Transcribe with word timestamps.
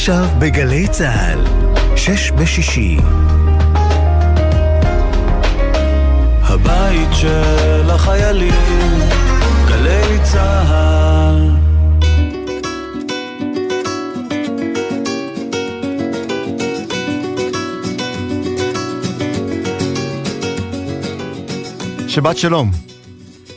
עכשיו 0.00 0.26
בגלי 0.38 0.88
צה"ל, 0.88 1.44
שש 1.96 2.30
בשישי. 2.30 2.96
הבית 6.42 7.08
של 7.12 7.90
החיילים, 7.90 8.54
גלי 9.68 10.18
צה"ל. 10.22 11.50
שבת 22.08 22.38
שלום. 22.38 22.70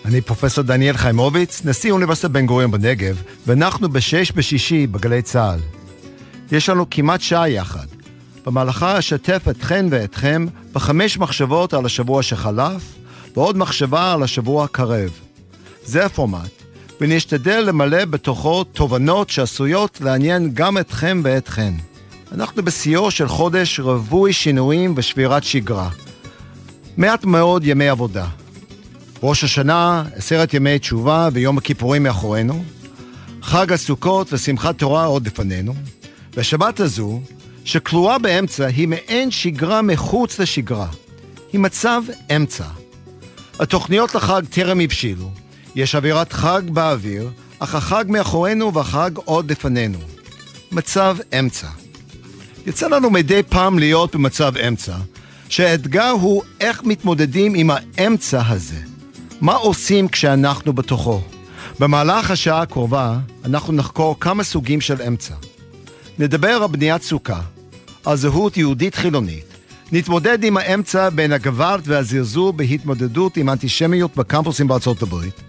אני 0.05 0.21
פרופסור 0.21 0.64
דניאל 0.64 0.98
חיימוביץ, 0.98 1.62
נשיא 1.66 1.91
אוניברסיטת 1.91 2.30
בן 2.30 2.46
גוריון 2.46 2.71
בנגב, 2.71 3.21
ואנחנו 3.48 3.89
בשש 3.89 4.32
בשישי 4.32 4.88
בגלי 4.88 5.21
צה"ל. 5.21 5.82
יש 6.54 6.70
לנו 6.70 6.89
כמעט 6.89 7.21
שעה 7.21 7.50
יחד. 7.50 7.86
במהלכה 8.46 9.00
אשתף 9.00 9.42
אתכן 9.50 9.86
ואתכם 9.89 10.46
בחמש 10.74 11.18
מחשבות 11.18 11.74
על 11.74 11.86
השבוע 11.86 12.24
שחלף, 12.24 12.82
ועוד 13.36 13.57
מחשבה 13.57 14.14
על 14.14 14.24
השבוע 14.24 14.64
הקרב. 14.64 15.10
זה 15.86 16.06
הפורמט, 16.06 16.50
ונשתדל 17.02 17.60
למלא 17.60 18.06
בתוכו 18.06 18.64
תובנות 18.64 19.30
שעשויות 19.30 20.02
לעניין 20.02 20.52
גם 20.54 20.78
אתכם 20.78 21.21
ואתכן. 21.24 21.74
אנחנו 22.32 22.64
בשיאו 22.64 23.11
של 23.11 23.28
חודש 23.28 23.80
רווי 23.80 24.33
שינויים 24.33 24.94
ושבירת 24.97 25.44
שגרה. 25.44 25.89
מעט 26.97 27.25
מאוד 27.25 27.66
ימי 27.66 27.89
עבודה. 27.89 28.25
ראש 29.24 29.44
השנה, 29.44 30.04
עשרת 30.16 30.54
ימי 30.54 30.80
תשובה 30.80 31.30
ויום 31.33 31.58
הכיפורים 31.58 32.03
מאחורינו, 32.03 32.64
חג 33.42 33.72
הסוכות 33.72 34.33
ושמחת 34.33 34.78
תורה 34.78 35.06
עוד 35.06 35.28
לפנינו, 35.28 35.73
והשבת 36.36 36.80
הזו, 36.80 37.22
שכלואה 37.66 38.17
באמצע, 38.17 38.66
היא 38.66 38.88
מעין 38.88 39.31
שגרה 39.31 39.81
מחוץ 39.81 40.39
לשגרה. 40.39 40.88
היא 41.53 41.59
מצב 41.59 42.03
אמצע. 42.35 42.66
התוכניות 43.59 44.16
לחג 44.16 44.41
טרם 44.49 44.80
הבשילו, 44.80 45.30
יש 45.75 45.95
אווירת 45.95 46.33
חג 46.33 46.61
באוויר, 46.67 47.30
אך 47.59 47.75
החג 47.75 48.05
מאחורינו 48.08 48.73
והחג 48.73 49.11
עוד 49.16 49.52
לפנינו. 49.52 49.99
מצב 50.71 51.17
אמצע. 51.39 51.67
יצא 52.67 52.88
לנו 52.88 53.09
מדי 53.09 53.43
פעם 53.43 53.80
להיות 53.80 54.15
במצב 54.15 54.58
אמצע, 54.58 54.95
שהאתגר 55.49 56.09
הוא 56.09 56.43
איך 56.59 56.83
מתמודדים 56.83 57.53
עם 57.55 57.69
האמצע 57.73 58.41
הזה. 58.47 58.80
מה 59.41 59.53
עושים 59.53 60.08
כשאנחנו 60.08 60.73
בתוכו? 60.73 61.21
במהלך 61.80 62.31
השעה 62.31 62.61
הקרובה 62.61 63.17
אנחנו 63.45 63.73
נחקור 63.73 64.19
כמה 64.19 64.43
סוגים 64.43 64.81
של 64.81 65.02
אמצע. 65.02 65.33
נדבר 66.19 66.50
על 66.50 66.67
בניית 66.67 67.03
סוכה, 67.03 67.42
על 68.06 68.17
זהות 68.17 68.58
יהודית 68.58 68.95
חילונית, 68.95 69.45
נתמודד 69.92 70.44
עם 70.44 70.58
האמצע 70.58 71.09
בין 71.09 71.31
הגוואלד 71.31 71.83
והזרזור 71.86 72.53
בהתמודדות 72.53 73.38
עם 73.38 73.50
אנטישמיות 73.50 74.17
בקמפוסים 74.17 74.67
בארצות 74.67 75.02
הברית, 75.02 75.42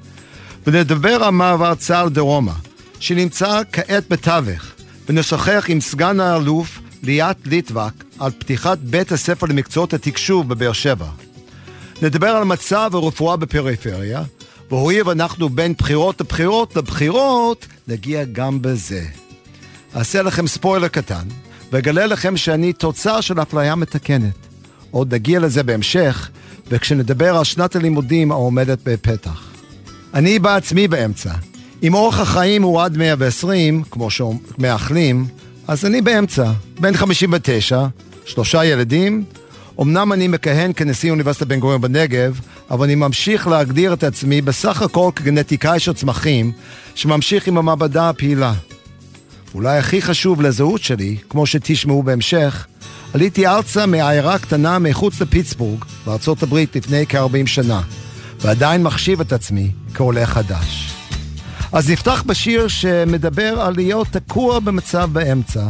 ונדבר 0.67 1.25
על 1.25 1.31
מעבר 1.31 1.75
צה"ל 1.75 2.09
דרומה, 2.09 2.53
שנמצא 3.01 3.63
כעת 3.73 4.05
בתווך, 4.09 4.65
ונשוחח 5.09 5.65
עם 5.69 5.81
סגן 5.81 6.21
האלוף 6.21 6.81
ליאת 7.03 7.37
ליטבק 7.47 8.05
על 8.19 8.31
פתיחת 8.31 8.79
בית 8.79 9.13
הספר 9.13 9.47
למקצועות 9.47 9.95
התקשוב 9.95 10.49
בבאר 10.49 10.73
שבע. 10.73 11.09
נדבר 12.03 12.29
על 12.29 12.45
מצב 12.45 12.91
הרפואה 12.95 13.37
בפריפריה, 13.37 14.23
והואיל 14.71 15.09
ואנחנו 15.09 15.49
בין 15.49 15.73
בחירות 15.79 16.21
לבחירות 16.21 16.77
לבחירות, 16.77 17.67
נגיע 17.89 18.25
גם 18.25 18.63
בזה. 18.63 19.24
אעשה 19.97 20.23
לכם 20.23 20.47
ספוילר 20.47 20.89
קטן, 20.89 21.25
ואגלה 21.73 22.07
לכם 22.07 22.37
שאני 22.37 22.73
תוצר 22.73 23.21
של 23.21 23.43
אפליה 23.43 23.75
מתקנת. 23.75 24.35
עוד 24.91 25.15
נגיע 25.15 25.41
לזה 25.41 25.63
בהמשך, 25.63 26.31
וכשנדבר 26.69 27.37
על 27.37 27.45
שנת 27.45 27.77
הלימודים 27.77 28.33
העומדת 28.33 28.79
בפתח. 28.85 29.51
אני 30.15 30.39
בעצמי 30.39 30.89
באמצע. 30.89 31.33
אם 31.83 31.95
אורח 31.95 32.21
החיים 32.21 32.63
הוא 32.63 32.83
עד 32.83 32.97
120, 32.97 33.83
כמו 33.91 34.09
שמאחלים, 34.11 35.27
אז 35.69 35.85
אני 35.85 36.03
באמצע, 36.03 36.53
בן 36.81 36.97
59, 36.97 37.87
שלושה 38.27 38.65
ילדים. 38.65 39.25
אמנם 39.81 40.13
אני 40.13 40.29
מכהן 40.29 40.73
כנשיא 40.77 41.11
אוניברסיטת 41.11 41.47
בן 41.47 41.61
גוריון 41.61 41.81
בנגב, 41.81 42.41
אבל 42.71 42.85
אני 42.85 42.95
ממשיך 42.95 43.47
להגדיר 43.47 43.93
את 43.93 44.05
עצמי 44.05 44.43
בסך 44.43 44.83
הכל 44.83 45.11
כגנטיקאי 45.17 45.79
של 45.81 45.93
צמחים, 45.93 46.53
שממשיך 46.95 47.47
עם 47.47 47.59
המעבדה 47.59 48.09
הפעילה. 48.09 48.53
אולי 49.55 49.79
הכי 49.79 50.03
חשוב 50.03 50.43
לזהות 50.43 50.83
שלי, 50.83 51.17
כמו 51.29 51.47
שתשמעו 51.47 52.03
בהמשך, 52.03 52.67
עליתי 53.15 53.47
ארצה 53.47 53.87
מעיירה 53.87 54.39
קטנה 54.39 54.79
מחוץ 54.79 55.21
לפיטסבורג, 55.21 55.85
בארצות 56.07 56.43
הברית, 56.43 56.77
לפני 56.77 57.07
כ-40 57.09 57.47
שנה, 57.47 57.81
ועדיין 58.41 58.83
מחשיב 58.83 59.21
את 59.21 59.33
עצמי 59.33 59.71
כעולה 59.95 60.27
חדש. 60.27 60.93
אז 61.73 61.91
נפתח 61.91 62.23
בשיר 62.27 62.69
שמדבר 62.69 63.61
על 63.61 63.75
להיות 63.77 64.09
תקוע 64.09 64.59
במצב 64.59 65.11
באמצע, 65.13 65.63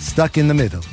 Stuck 0.00 0.36
in 0.36 0.46
the 0.48 0.54
middle. 0.54 0.84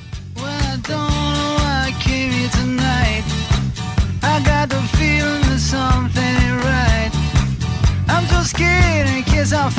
scared 8.53 9.07
in 9.07 9.23
case 9.23 9.53
I 9.53 9.69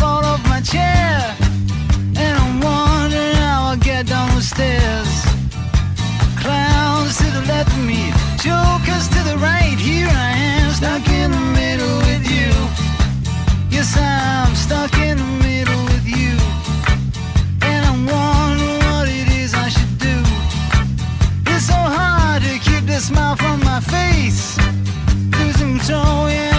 down 4.03 4.29
the 4.35 4.43
stairs. 4.43 5.25
Clowns 6.43 7.17
to 7.19 7.25
the 7.31 7.45
left 7.47 7.71
of 7.71 7.85
me, 7.85 8.11
jokers 8.43 9.07
to 9.09 9.21
the 9.31 9.37
right. 9.39 9.79
Here 9.79 10.09
I 10.09 10.33
am, 10.33 10.71
stuck 10.73 11.07
in 11.09 11.31
the 11.31 11.45
middle 11.61 11.99
with 11.99 12.25
you. 12.29 12.51
Yes, 13.71 13.97
I'm 13.97 14.55
stuck 14.57 14.93
in 14.99 15.17
the 15.19 15.31
middle 15.47 15.85
with 15.85 16.07
you. 16.07 16.35
And 17.63 17.87
I'm 17.87 18.05
wondering 18.07 18.83
what 18.91 19.09
it 19.09 19.29
is 19.43 19.55
I 19.55 19.69
should 19.69 19.99
do. 19.99 20.17
It's 21.53 21.67
so 21.67 21.81
hard 21.99 22.43
to 22.43 22.59
keep 22.59 22.87
the 22.87 22.99
smile 22.99 23.37
from 23.37 23.61
my 23.61 23.81
face. 23.81 24.59
Losing 25.39 25.79
control, 25.79 26.29
yeah, 26.29 26.54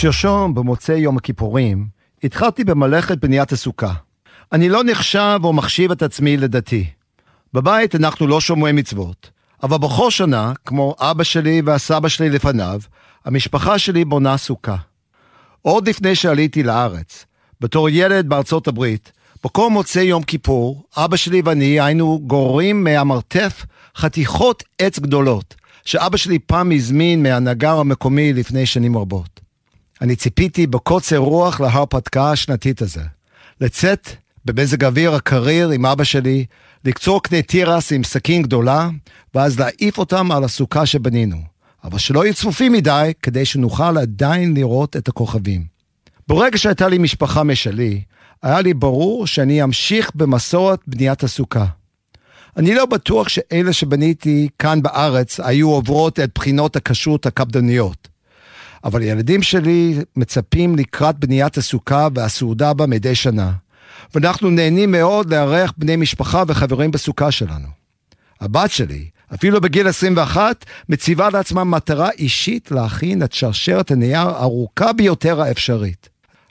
שלשום, 0.00 0.54
במוצאי 0.54 0.98
יום 0.98 1.16
הכיפורים, 1.16 1.86
התחלתי 2.24 2.64
במלאכת 2.64 3.18
בניית 3.18 3.52
הסוכה. 3.52 3.92
אני 4.52 4.68
לא 4.68 4.84
נחשב 4.84 5.40
או 5.44 5.52
מחשיב 5.52 5.90
את 5.90 6.02
עצמי 6.02 6.36
לדתי. 6.36 6.86
בבית 7.52 7.94
אנחנו 7.94 8.26
לא 8.26 8.40
שומרי 8.40 8.72
מצוות, 8.72 9.30
אבל 9.62 9.78
בכל 9.78 10.10
שנה, 10.10 10.52
כמו 10.66 10.94
אבא 10.98 11.24
שלי 11.24 11.62
והסבא 11.64 12.08
שלי 12.08 12.30
לפניו, 12.30 12.80
המשפחה 13.24 13.78
שלי 13.78 14.04
בונה 14.04 14.36
סוכה. 14.36 14.76
עוד 15.62 15.88
לפני 15.88 16.14
שעליתי 16.14 16.62
לארץ, 16.62 17.24
בתור 17.60 17.88
ילד 17.88 18.28
בארצות 18.28 18.68
הברית, 18.68 19.12
בכל 19.44 19.70
מוצאי 19.70 20.02
יום 20.02 20.22
כיפור, 20.22 20.84
אבא 20.96 21.16
שלי 21.16 21.42
ואני 21.44 21.80
היינו 21.80 22.20
גוררים 22.26 22.84
מהמרתף 22.84 23.66
חתיכות 23.96 24.62
עץ 24.78 24.98
גדולות, 24.98 25.54
שאבא 25.84 26.16
שלי 26.16 26.38
פעם 26.38 26.72
הזמין 26.72 27.22
מהנגר 27.22 27.78
המקומי 27.78 28.32
לפני 28.32 28.66
שנים 28.66 28.96
רבות. 28.96 29.39
אני 30.00 30.16
ציפיתי 30.16 30.66
בקוצר 30.66 31.16
רוח 31.16 31.60
להרפתקה 31.60 32.30
השנתית 32.30 32.82
הזה. 32.82 33.02
לצאת 33.60 34.08
במזג 34.44 34.84
אוויר 34.84 35.14
הקריר 35.14 35.70
עם 35.70 35.86
אבא 35.86 36.04
שלי, 36.04 36.44
לקצור 36.84 37.22
קנה 37.22 37.42
תירס 37.42 37.92
עם 37.92 38.04
סכין 38.04 38.42
גדולה, 38.42 38.88
ואז 39.34 39.58
להעיף 39.58 39.98
אותם 39.98 40.32
על 40.32 40.44
הסוכה 40.44 40.86
שבנינו. 40.86 41.36
אבל 41.84 41.98
שלא 41.98 42.24
יהיו 42.24 42.34
צפופים 42.34 42.72
מדי, 42.72 43.12
כדי 43.22 43.44
שנוכל 43.44 43.98
עדיין 43.98 44.54
לראות 44.54 44.96
את 44.96 45.08
הכוכבים. 45.08 45.64
ברגע 46.28 46.58
שהייתה 46.58 46.88
לי 46.88 46.98
משפחה 46.98 47.42
משלי, 47.42 48.02
היה 48.42 48.60
לי 48.60 48.74
ברור 48.74 49.26
שאני 49.26 49.64
אמשיך 49.64 50.10
במסורת 50.14 50.80
בניית 50.86 51.22
הסוכה. 51.22 51.66
אני 52.56 52.74
לא 52.74 52.86
בטוח 52.86 53.28
שאלה 53.28 53.72
שבניתי 53.72 54.48
כאן 54.58 54.82
בארץ 54.82 55.40
היו 55.40 55.70
עוברות 55.70 56.20
את 56.20 56.30
בחינות 56.34 56.76
הכשרות 56.76 57.26
הקפדניות. 57.26 58.09
אבל 58.84 59.02
הילדים 59.02 59.42
שלי 59.42 59.98
מצפים 60.16 60.76
לקראת 60.76 61.18
בניית 61.18 61.56
הסוכה 61.56 62.08
והסעודה 62.14 62.72
בה 62.72 62.86
מדי 62.86 63.14
שנה. 63.14 63.52
ואנחנו 64.14 64.50
נהנים 64.50 64.90
מאוד 64.90 65.34
לארח 65.34 65.72
בני 65.76 65.96
משפחה 65.96 66.42
וחברים 66.48 66.90
בסוכה 66.90 67.30
שלנו. 67.30 67.68
הבת 68.40 68.70
שלי, 68.70 69.04
אפילו 69.34 69.60
בגיל 69.60 69.88
21, 69.88 70.64
מציבה 70.88 71.30
לעצמה 71.30 71.64
מטרה 71.64 72.10
אישית 72.10 72.70
להכין 72.70 73.22
את 73.22 73.32
שרשרת 73.32 73.90
הנייר 73.90 74.28
הארוכה 74.28 74.92
ביותר 74.92 75.40
האפשרית. 75.40 76.08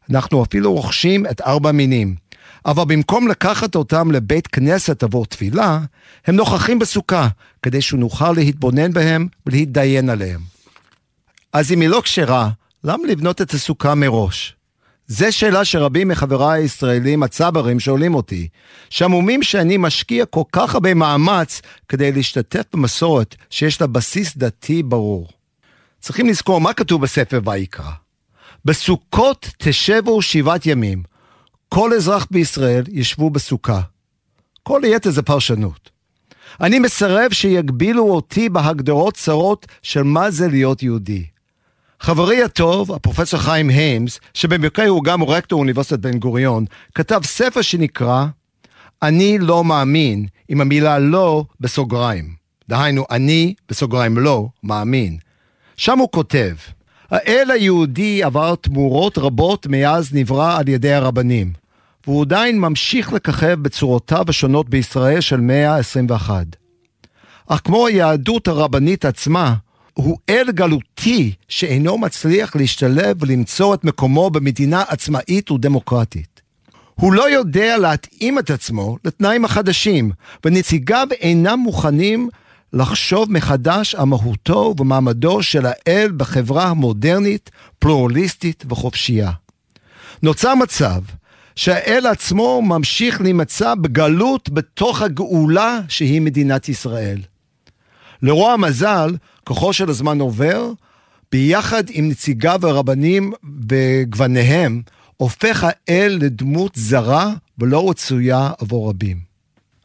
אנחנו 0.10 0.44
אפילו 0.44 0.74
רוכשים 0.74 1.26
את 1.26 1.42
ארבע 1.42 1.72
מינים. 1.72 2.16
אבל 2.66 2.84
במקום 2.84 3.28
לקחת 3.28 3.76
אותם 3.76 4.12
לבית 4.12 4.48
כנסת 4.48 5.04
עבור 5.04 5.26
תפילה, 5.26 5.80
הם 6.28 6.36
נוכחים 6.36 6.80
בסוכה, 6.80 7.28
כדי 7.64 7.82
שנוכל 7.82 8.32
להתבונן 8.32 8.94
בהם 8.94 9.28
ולהתדיין 9.46 10.10
עליהם. 10.10 10.59
אז 11.54 11.72
אם 11.72 11.82
היא 11.82 11.90
לא 11.90 12.02
כשרה, 12.02 12.50
למה 12.84 13.08
לבנות 13.08 13.42
את 13.42 13.52
הסוכה 13.52 13.96
מראש? 13.96 14.56
זו 15.08 15.26
שאלה 15.32 15.66
שרבים 15.66 16.08
מחבריי 16.08 16.62
הישראלים 16.62 17.24
הצברים 17.24 17.80
שואלים 17.80 18.16
אותי, 18.16 18.48
שהמומים 18.90 19.44
שאני 19.44 19.78
משקיע 19.78 20.26
כל 20.26 20.44
כך 20.52 20.74
הרבה 20.74 20.94
מאמץ 20.94 21.62
כדי 21.88 22.12
להשתתף 22.12 22.64
במסורת 22.74 23.36
שיש 23.50 23.82
לה 23.82 23.88
בסיס 23.88 24.38
דתי 24.38 24.84
ברור. 24.84 25.28
צריכים 26.00 26.28
לזכור 26.28 26.62
מה 26.62 26.74
כתוב 26.74 27.02
בספר 27.02 27.40
ויקרא. 27.46 27.92
בסוכות 28.66 29.50
תשבו 29.58 30.22
שבעת 30.22 30.66
ימים. 30.66 31.04
כל 31.70 31.94
אזרח 31.94 32.28
בישראל 32.32 32.84
ישבו 32.92 33.30
בסוכה. 33.30 33.82
כל 34.64 34.84
היתר 34.84 35.12
זה 35.12 35.22
פרשנות. 35.22 35.90
אני 36.62 36.80
מסרב 36.80 37.32
שיגבילו 37.32 38.04
אותי 38.04 38.50
בהגדרות 38.50 39.14
צרות 39.14 39.68
של 39.82 40.04
מה 40.04 40.32
זה 40.32 40.48
להיות 40.48 40.84
יהודי. 40.84 41.26
חברי 42.00 42.44
הטוב, 42.44 42.92
הפרופסור 42.92 43.40
חיים 43.40 43.70
היימס, 43.70 44.20
שבמקרה 44.34 44.88
הוא 44.88 45.04
גם 45.04 45.24
רקטור 45.24 45.60
אוניברסיטת 45.60 46.00
בן 46.00 46.20
גוריון, 46.20 46.66
כתב 46.96 47.22
ספר 47.24 47.62
שנקרא 47.62 48.26
"אני 49.02 49.38
לא 49.40 49.64
מאמין" 49.64 50.26
עם 50.50 50.62
המילה 50.62 51.00
לא 51.00 51.44
בסוגריים. 51.60 52.34
דהיינו, 52.70 53.06
אני, 53.12 53.54
בסוגריים 53.70 54.18
לא, 54.18 54.48
מאמין. 54.64 55.18
שם 55.78 56.00
הוא 56.00 56.10
כותב, 56.12 56.56
האל 57.12 57.52
היהודי 57.52 58.24
עבר 58.24 58.56
תמורות 58.56 59.18
רבות 59.18 59.68
מאז 59.68 60.14
נברא 60.14 60.58
על 60.58 60.70
ידי 60.70 60.94
הרבנים, 60.94 61.54
והוא 62.08 62.22
עדיין 62.22 62.60
ממשיך 62.60 63.14
לככב 63.14 63.58
בצורותיו 63.62 64.26
השונות 64.28 64.70
בישראל 64.70 65.22
של 65.22 65.40
מאה 65.40 65.76
ה-21. 65.76 66.30
אך 67.48 67.62
כמו 67.64 67.88
היהדות 67.88 68.48
הרבנית 68.48 69.06
עצמה, 69.06 69.56
הוא 69.94 70.18
אל 70.30 70.52
גלותי 70.52 71.34
שאינו 71.48 71.98
מצליח 71.98 72.56
להשתלב 72.56 73.24
ולמצוא 73.24 73.74
את 73.74 73.84
מקומו 73.84 74.30
במדינה 74.30 74.84
עצמאית 74.88 75.52
ודמוקרטית. 75.52 76.42
הוא 76.96 77.14
לא 77.14 77.30
יודע 77.30 77.78
להתאים 77.78 78.40
את 78.40 78.50
עצמו 78.50 78.98
לתנאים 79.06 79.46
החדשים, 79.46 80.12
ונציגיו 80.46 81.08
אינם 81.12 81.60
מוכנים 81.60 82.30
לחשוב 82.74 83.32
מחדש 83.32 83.96
על 83.96 84.06
מהותו 84.06 84.76
ומעמדו 84.80 85.44
של 85.44 85.66
האל 85.66 86.12
בחברה 86.18 86.64
המודרנית, 86.66 87.52
פלורליסטית 87.80 88.64
וחופשייה. 88.70 89.32
נוצר 90.24 90.56
מצב 90.56 91.02
שהאל 91.56 92.06
עצמו 92.06 92.62
ממשיך 92.62 93.22
להימצא 93.22 93.76
בגלות 93.76 94.50
בתוך 94.50 95.02
הגאולה 95.02 95.80
שהיא 95.88 96.22
מדינת 96.22 96.70
ישראל. 96.70 97.20
לרוע 98.22 98.54
המזל, 98.54 99.16
ככל 99.46 99.74
של 99.74 99.90
הזמן 99.90 100.20
עובר, 100.20 100.72
ביחד 101.32 101.84
עם 101.90 102.10
נציגיו 102.10 102.68
הרבנים 102.68 103.34
וגווניהם, 103.70 104.82
הופך 105.18 105.66
האל 105.68 106.18
לדמות 106.22 106.72
זרה 106.76 107.34
ולא 107.60 107.90
רצויה 107.90 108.52
עבור 108.60 108.90
רבים. 108.90 109.18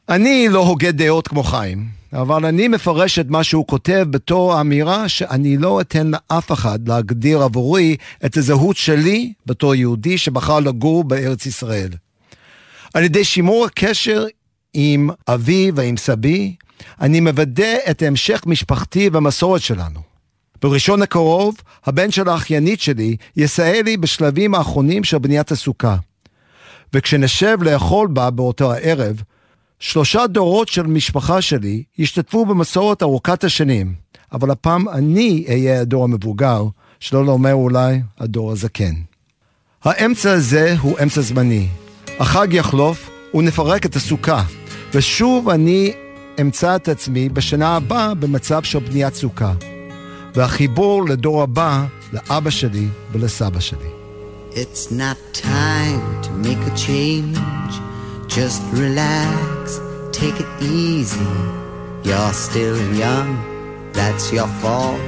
אני 0.08 0.48
לא 0.48 0.66
הוגה 0.66 0.92
דעות 0.92 1.28
כמו 1.28 1.42
חיים, 1.42 1.88
אבל 2.12 2.46
אני 2.46 2.68
מפרש 2.68 3.18
את 3.18 3.26
מה 3.28 3.44
שהוא 3.44 3.66
כותב 3.66 4.06
בתור 4.10 4.60
אמירה 4.60 5.08
שאני 5.08 5.56
לא 5.56 5.80
אתן 5.80 6.10
לאף 6.10 6.52
אחד 6.52 6.88
להגדיר 6.88 7.42
עבורי 7.42 7.96
את 8.24 8.36
הזהות 8.36 8.76
שלי 8.76 9.32
בתור 9.46 9.74
יהודי 9.74 10.18
שבחר 10.18 10.60
לגור 10.60 11.04
בארץ 11.04 11.46
ישראל. 11.46 11.90
על 12.94 13.04
ידי 13.04 13.24
שימור 13.24 13.64
הקשר 13.64 14.26
עם 14.74 15.10
אבי 15.28 15.70
ועם 15.74 15.96
סבי, 15.96 16.54
אני 17.00 17.20
מוודא 17.20 17.76
את 17.90 18.02
המשך 18.02 18.42
משפחתי 18.46 19.08
והמסורת 19.08 19.62
שלנו. 19.62 20.00
בראשון 20.62 21.02
הקרוב, 21.02 21.56
הבן 21.84 22.10
של 22.10 22.28
האחיינית 22.28 22.80
שלי 22.80 23.16
יסייע 23.36 23.82
לי 23.82 23.96
בשלבים 23.96 24.54
האחרונים 24.54 25.04
של 25.04 25.18
בניית 25.18 25.50
הסוכה. 25.50 25.96
וכשנשב 26.92 27.58
לאכול 27.62 28.08
בה 28.08 28.30
באותו 28.30 28.72
הערב, 28.72 29.22
שלושה 29.78 30.26
דורות 30.26 30.68
של 30.68 30.86
משפחה 30.86 31.42
שלי 31.42 31.82
ישתתפו 31.98 32.46
במסורת 32.46 33.02
ארוכת 33.02 33.44
השנים, 33.44 33.94
אבל 34.32 34.50
הפעם 34.50 34.88
אני 34.88 35.44
אהיה 35.48 35.80
הדור 35.80 36.04
המבוגר, 36.04 36.64
שלא 37.00 37.24
לומר 37.24 37.54
אולי 37.54 38.00
הדור 38.18 38.52
הזקן. 38.52 38.94
האמצע 39.84 40.32
הזה 40.32 40.76
הוא 40.80 40.98
אמצע 41.02 41.20
זמני. 41.20 41.68
החג 42.18 42.48
יחלוף 42.50 43.10
ונפרק 43.34 43.86
את 43.86 43.96
הסוכה, 43.96 44.42
ושוב 44.94 45.48
אני 45.48 45.92
אמצא 46.40 46.76
את 46.76 46.88
עצמי 46.88 47.28
בשנה 47.28 47.76
הבאה 47.76 48.14
במצב 48.14 48.62
של 48.62 48.78
בניית 48.78 49.14
סוכה. 49.14 49.52
והחיבור 50.34 51.04
לדור 51.04 51.42
הבא, 51.42 51.84
לאבא 52.12 52.50
שלי 52.50 52.88
ולסבא 53.12 53.60
שלי. 53.60 53.88
It's 54.52 54.90
not 54.90 55.18
time 55.32 56.04
to 56.22 56.30
make 56.46 56.62
a 56.72 56.74
change. 56.86 57.72
Just 58.28 58.62
relax, 58.72 59.80
take 60.12 60.38
it 60.44 60.50
easy. 60.60 61.34
You're 62.04 62.34
still 62.46 62.78
young, 63.04 63.30
that's 63.92 64.32
your 64.32 64.50
fault. 64.60 65.06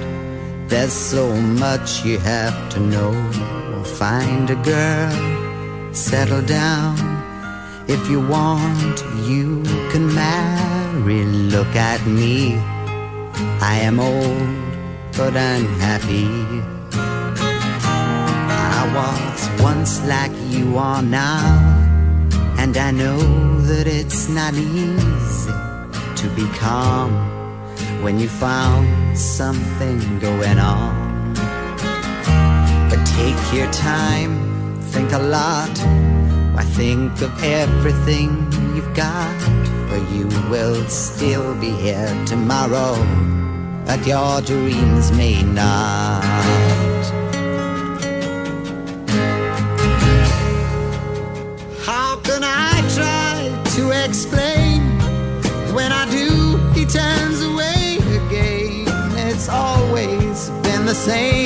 There's 0.71 0.97
so 1.15 1.25
much 1.65 2.05
you 2.05 2.19
have 2.19 2.59
to 2.75 2.81
know. 2.93 3.13
Find 4.01 4.51
a 4.57 4.59
girl, 4.73 5.15
settle 5.93 6.43
down. 6.43 6.97
If 7.95 8.03
you 8.11 8.21
want, 8.37 8.97
you 9.31 9.63
can 9.93 10.05
marry. 10.13 10.86
Look 11.05 11.77
at 11.77 12.07
me. 12.07 12.57
I 13.61 13.79
am 13.83 14.01
old, 14.01 14.49
but 15.17 15.37
unhappy. 15.37 16.27
I 18.73 18.83
was 18.97 19.63
once 19.63 20.03
like 20.07 20.33
you 20.49 20.79
are 20.79 21.03
now. 21.03 21.45
And 22.59 22.77
I 22.77 22.91
know 22.91 23.19
that 23.63 23.87
it's 23.87 24.29
not 24.29 24.55
easy 24.55 25.53
to 26.17 26.29
be 26.35 26.47
calm 26.59 27.13
when 28.03 28.19
you 28.19 28.29
found 28.29 29.19
something 29.19 30.19
going 30.19 30.59
on. 30.59 31.35
But 32.89 33.05
take 33.05 33.53
your 33.53 33.71
time, 33.73 34.81
think 34.81 35.13
a 35.13 35.19
lot. 35.19 35.77
Why 36.55 36.65
think 36.65 37.21
of 37.21 37.33
everything 37.43 38.51
you've 38.75 38.95
got? 38.95 39.76
you 40.13 40.27
will 40.51 40.85
still 40.89 41.55
be 41.61 41.71
here 41.71 42.25
tomorrow, 42.27 42.95
but 43.85 44.07
your 44.07 44.41
dreams 44.41 45.13
may 45.13 45.43
not. 45.43 46.23
How 51.83 52.17
can 52.23 52.43
I 52.43 52.73
try 52.95 53.63
to 53.77 54.05
explain 54.05 54.83
when 55.75 55.93
I 55.93 56.09
do? 56.11 56.57
He 56.73 56.85
turns 56.85 57.43
away 57.43 57.99
again. 58.19 58.87
It's 59.29 59.49
always 59.49 60.51
been 60.63 60.87
the 60.87 60.95
same. 60.95 61.46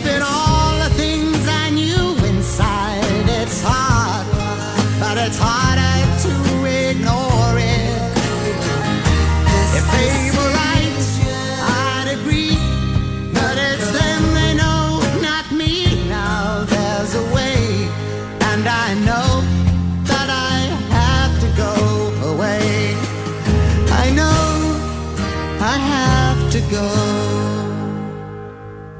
sleeping 0.00 0.22
on. 0.22 0.37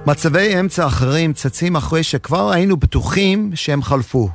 מצבי 0.08 0.60
אמצע 0.60 0.86
אחרים 0.86 1.32
צצים 1.32 1.76
אחרי 1.76 2.02
שכבר 2.02 2.50
היינו 2.50 2.76
בטוחים 2.76 3.50
שהם 3.54 3.82
חלפו. 3.82 4.30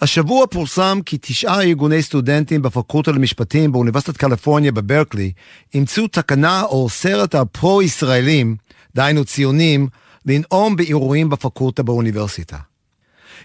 השבוע 0.00 0.46
פורסם 0.46 0.98
כי 1.06 1.18
תשעה 1.20 1.62
ארגוני 1.62 2.02
סטודנטים 2.02 2.62
בפקולטה 2.62 3.12
למשפטים 3.12 3.72
באוניברסיטת 3.72 4.16
קליפורניה 4.16 4.72
בברקלי 4.72 5.32
אימצו 5.74 6.08
תקנה 6.08 6.62
או 6.62 6.88
סרט 6.88 7.34
הפרו-ישראלים, 7.34 8.56
דהיינו 8.94 9.24
ציונים, 9.24 9.88
לנאום 10.26 10.76
באירועים 10.76 11.30
בפקולטה 11.30 11.82
באוניברסיטה. 11.82 12.56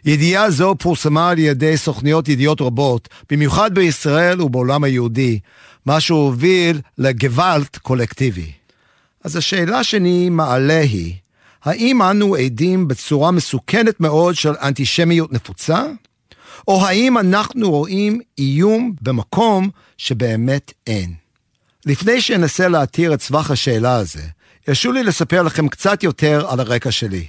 ידיעה 0.06 0.52
זו 0.52 0.76
פורסמה 0.80 1.30
על 1.30 1.40
ידי 1.40 1.78
סוכניות 1.78 2.30
ידיעות 2.30 2.62
רבות, 2.62 3.10
במיוחד 3.30 3.76
בישראל 3.76 4.42
ובעולם 4.42 4.84
היהודי, 4.84 5.40
מה 5.86 6.00
שהוביל 6.00 6.82
לגוואלט 6.98 7.78
קולקטיבי. 7.78 8.52
אז 9.24 9.36
השאלה 9.36 9.84
שאני 9.84 10.30
מעלה 10.30 10.80
היא, 10.80 11.14
האם 11.64 12.02
אנו 12.02 12.36
עדים 12.36 12.88
בצורה 12.88 13.32
מסוכנת 13.32 14.00
מאוד 14.00 14.36
של 14.36 14.54
אנטישמיות 14.62 15.34
נפוצה? 15.34 15.84
או 16.68 16.86
האם 16.86 17.18
אנחנו 17.18 17.72
רואים 17.72 18.20
איום 18.38 18.94
במקום 19.02 19.70
שבאמת 19.98 20.74
אין? 20.88 21.14
לפני 21.86 22.22
שאנסה 22.22 22.68
להתיר 22.68 23.14
את 23.14 23.22
סבך 23.22 23.52
השאלה 23.52 23.96
הזה, 23.96 24.24
הרשו 24.68 24.92
לי 24.92 25.04
לספר 25.04 25.44
לכם 25.44 25.68
קצת 25.68 26.04
יותר 26.04 26.46
על 26.50 26.60
הרקע 26.60 26.92
שלי. 26.92 27.26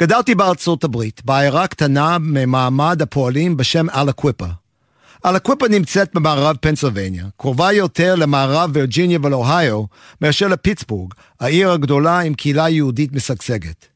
גדלתי 0.00 0.34
בארצות 0.34 0.84
הברית, 0.84 1.24
בעיירה 1.24 1.66
קטנה 1.66 2.18
ממעמד 2.20 3.02
הפועלים 3.02 3.56
בשם 3.56 3.90
אלקוויפה. 3.90 4.46
אלקוויפה 5.26 5.68
נמצאת 5.68 6.14
במערב 6.14 6.56
פנסילבניה, 6.60 7.24
קרובה 7.36 7.72
יותר 7.72 8.14
למערב 8.14 8.70
וירג'יניה 8.74 9.18
ולאוהיו 9.22 9.84
מאשר 10.20 10.48
לפיטסבורג, 10.48 11.14
העיר 11.40 11.70
הגדולה 11.70 12.20
עם 12.20 12.34
קהילה 12.34 12.68
יהודית 12.68 13.12
משגשגת. 13.12 13.86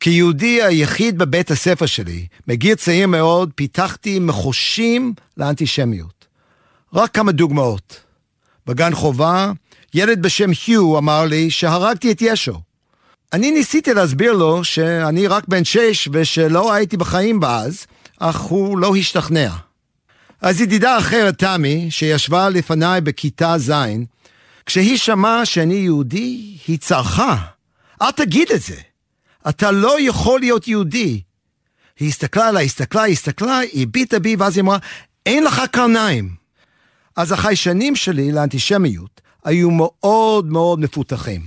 כיהודי 0.00 0.62
היחיד 0.62 1.18
בבית 1.18 1.50
הספר 1.50 1.86
שלי, 1.86 2.26
מגיל 2.48 2.74
צעיר 2.74 3.06
מאוד, 3.06 3.50
פיתחתי 3.54 4.18
מחושים 4.18 5.14
לאנטישמיות. 5.36 6.26
רק 6.94 7.14
כמה 7.14 7.32
דוגמאות. 7.32 8.00
בגן 8.66 8.94
חובה, 8.94 9.52
ילד 9.94 10.22
בשם 10.22 10.50
היו 10.66 10.98
אמר 10.98 11.24
לי 11.24 11.50
שהרגתי 11.50 12.12
את 12.12 12.22
ישו. 12.22 12.60
אני 13.32 13.50
ניסיתי 13.50 13.94
להסביר 13.94 14.32
לו 14.32 14.64
שאני 14.64 15.26
רק 15.26 15.44
בן 15.48 15.64
שש 15.64 16.08
ושלא 16.12 16.72
הייתי 16.72 16.96
בחיים 16.96 17.40
באז, 17.40 17.86
אך 18.18 18.40
הוא 18.40 18.78
לא 18.78 18.96
השתכנע. 18.96 19.67
אז 20.42 20.60
ידידה 20.60 20.98
אחרת, 20.98 21.38
תמי, 21.38 21.90
שישבה 21.90 22.48
לפניי 22.48 23.00
בכיתה 23.00 23.58
ז', 23.58 23.72
כשהיא 24.66 24.96
שמעה 24.96 25.46
שאני 25.46 25.74
יהודי, 25.74 26.56
היא 26.66 26.78
צרחה. 26.78 27.36
אל 28.02 28.10
תגיד 28.10 28.48
את 28.54 28.62
זה. 28.62 28.76
אתה 29.48 29.70
לא 29.70 29.96
יכול 30.00 30.40
להיות 30.40 30.68
יהודי. 30.68 31.20
היא 32.00 32.08
הסתכלה 32.08 32.48
עליי, 32.48 32.64
הסתכלה, 32.64 33.06
הסתכלה, 33.06 33.60
הביטה 33.74 34.18
בי, 34.18 34.36
ואז 34.36 34.56
היא 34.56 34.62
אמרה, 34.62 34.78
אין 35.26 35.44
לך 35.44 35.62
קרניים. 35.70 36.34
אז 37.16 37.32
החיישנים 37.32 37.96
שלי 37.96 38.32
לאנטישמיות 38.32 39.20
היו 39.44 39.70
מאוד 39.70 40.46
מאוד 40.46 40.80
מפותחים. 40.80 41.46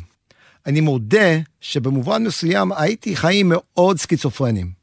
אני 0.65 0.81
מודה 0.81 1.39
שבמובן 1.61 2.23
מסוים 2.23 2.71
הייתי 2.71 3.15
חיים 3.15 3.49
מאוד 3.49 3.99
סכיצופרנים. 3.99 4.80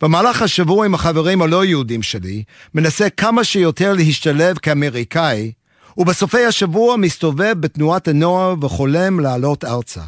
במהלך 0.00 0.42
השבוע 0.42 0.86
עם 0.86 0.94
החברים 0.94 1.42
הלא 1.42 1.64
יהודים 1.64 2.02
שלי, 2.02 2.42
מנסה 2.74 3.10
כמה 3.10 3.44
שיותר 3.44 3.92
להשתלב 3.92 4.58
כאמריקאי, 4.58 5.52
ובסופי 5.98 6.44
השבוע 6.44 6.96
מסתובב 6.96 7.54
בתנועת 7.60 8.08
הנוער 8.08 8.54
וחולם 8.60 9.20
לעלות 9.20 9.64
ארצה. 9.64 10.02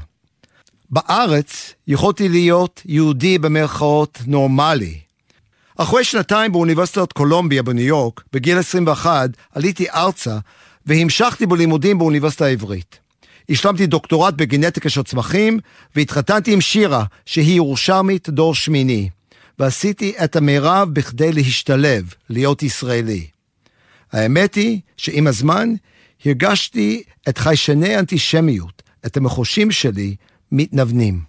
בארץ 0.90 1.74
יכולתי 1.86 2.28
להיות 2.28 2.82
יהודי 2.86 3.38
במרכאות 3.38 4.18
נורמלי. 4.26 4.98
אחרי 5.76 6.04
שנתיים 6.04 6.52
באוניברסיטת 6.52 7.12
קולומביה 7.12 7.62
בניו 7.62 7.86
יורק, 7.86 8.20
בגיל 8.32 8.58
21, 8.58 9.30
עליתי 9.54 9.90
ארצה 9.90 10.38
והמשכתי 10.86 11.46
בלימודים 11.46 11.98
באוניברסיטה 11.98 12.44
העברית. 12.44 12.98
השלמתי 13.50 13.86
דוקטורט 13.86 14.34
בגנטיקה 14.34 14.88
של 14.88 15.02
צמחים 15.02 15.58
והתחתנתי 15.96 16.52
עם 16.52 16.60
שירה, 16.60 17.04
שהיא 17.26 17.56
ירושלמית 17.56 18.28
דור 18.28 18.54
שמיני, 18.54 19.08
ועשיתי 19.60 20.12
את 20.24 20.36
המרב 20.36 20.88
בכדי 20.92 21.32
להשתלב, 21.32 22.14
להיות 22.28 22.62
ישראלי. 22.62 23.26
האמת 24.12 24.54
היא 24.54 24.80
שעם 24.96 25.26
הזמן 25.26 25.68
הרגשתי 26.24 27.02
את 27.28 27.38
חיישני 27.38 27.94
האנטישמיות, 27.94 28.82
את 29.06 29.16
המחושים 29.16 29.70
שלי, 29.70 30.16
מתנוונים. 30.52 31.20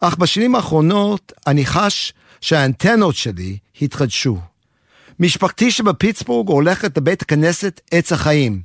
אך 0.00 0.16
בשנים 0.16 0.54
האחרונות 0.54 1.32
אני 1.46 1.66
חש 1.66 2.12
שהאנטנות 2.40 3.14
שלי 3.14 3.58
התחדשו. 3.82 4.38
משפחתי 5.20 5.70
שבפיטסבורג 5.70 6.48
הולכת 6.48 6.96
לבית 6.96 7.22
הכנסת 7.22 7.80
עץ 7.90 8.12
החיים, 8.12 8.62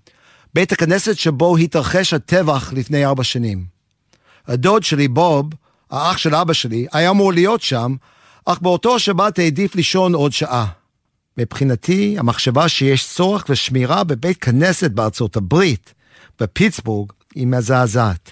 בית 0.54 0.72
הכנסת 0.72 1.18
שבו 1.18 1.58
התרחש 1.58 2.14
הטבח 2.14 2.74
לפני 2.74 3.06
ארבע 3.06 3.24
שנים. 3.24 3.66
הדוד 4.48 4.84
שלי, 4.84 5.08
בוב, 5.08 5.50
האח 5.92 6.18
של 6.18 6.36
אבא 6.36 6.54
שלי, 6.54 6.88
היה 6.94 7.10
אמור 7.10 7.34
להיות 7.34 7.62
שם, 7.62 7.96
אך 8.46 8.62
באותו 8.62 9.00
שבת 9.00 9.40
העדיף 9.40 9.76
לישון 9.76 10.14
עוד 10.14 10.32
שעה. 10.32 10.68
מבחינתי, 11.38 12.16
המחשבה 12.20 12.70
שיש 12.70 13.08
צורך 13.08 13.46
ושמירה 13.50 14.04
בבית 14.04 14.38
כנסת 14.38 14.92
בארצות 14.92 15.36
הברית, 15.36 15.94
בפיטסבורג, 16.40 17.12
היא 17.36 17.48
מזעזעת. 17.48 18.32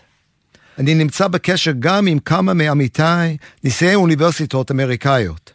אני 0.78 0.96
נמצא 0.96 1.28
בקשר 1.28 1.72
גם 1.80 2.08
עם 2.08 2.20
כמה 2.20 2.54
מעמיתיי, 2.54 3.38
נשיאי 3.64 3.96
אוניברסיטאות 3.96 4.72
אמריקאיות. 4.72 5.52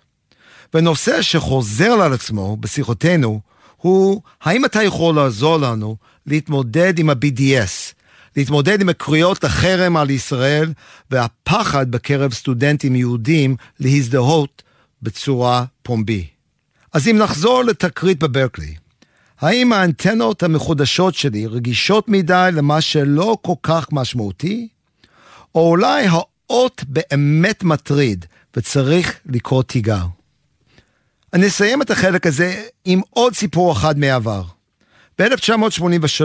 ונושא 0.74 1.22
שחוזר 1.22 1.92
על 1.92 2.12
עצמו 2.12 2.56
בשיחותינו 2.56 3.40
הוא, 3.76 4.22
האם 4.42 4.64
אתה 4.64 4.82
יכול 4.82 5.14
לעזור 5.14 5.56
לנו 5.56 5.96
להתמודד 6.26 6.98
עם 6.98 7.10
ה-BDS, 7.10 7.94
להתמודד 8.36 8.80
עם 8.80 8.88
הקריאות 8.88 9.44
לחרם 9.44 9.96
על 9.96 10.10
ישראל 10.10 10.72
והפחד 11.10 11.90
בקרב 11.90 12.32
סטודנטים 12.32 12.96
יהודים 12.96 13.56
להזדהות 13.80 14.62
בצורה 15.02 15.64
פומבי. 15.82 16.26
אז 16.92 17.08
אם 17.08 17.18
נחזור 17.18 17.64
לתקרית 17.64 18.18
בברקלי, 18.18 18.74
האם 19.40 19.72
האנטנות 19.72 20.42
המחודשות 20.42 21.14
שלי 21.14 21.46
רגישות 21.46 22.08
מדי 22.08 22.50
למה 22.52 22.80
שלא 22.80 23.36
כל 23.42 23.54
כך 23.62 23.86
משמעותי? 23.92 24.68
או 25.54 25.68
אולי 25.68 26.06
האות 26.06 26.84
באמת 26.88 27.62
מטריד 27.62 28.26
וצריך 28.56 29.18
לקרוא 29.26 29.62
תיגר. 29.62 30.04
אני 31.32 31.46
אסיים 31.46 31.82
את 31.82 31.90
החלק 31.90 32.26
הזה 32.26 32.62
עם 32.84 33.00
עוד 33.10 33.34
סיפור 33.34 33.72
אחד 33.72 33.98
מעבר. 33.98 34.42
ב-1983 35.18 36.22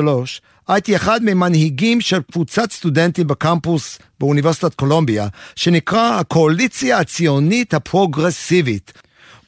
הייתי 0.70 0.96
אחד 0.96 1.20
ממנהיגים 1.24 2.02
של 2.02 2.22
קבוצת 2.32 2.72
סטודנטים 2.72 3.28
בקמפוס 3.28 4.00
באוניברסיטת 4.20 4.74
קולומביה, 4.74 5.28
שנקרא 5.56 6.20
הקואליציה 6.20 6.98
הציונית 6.98 7.74
הפרוגרסיבית. 7.74 8.93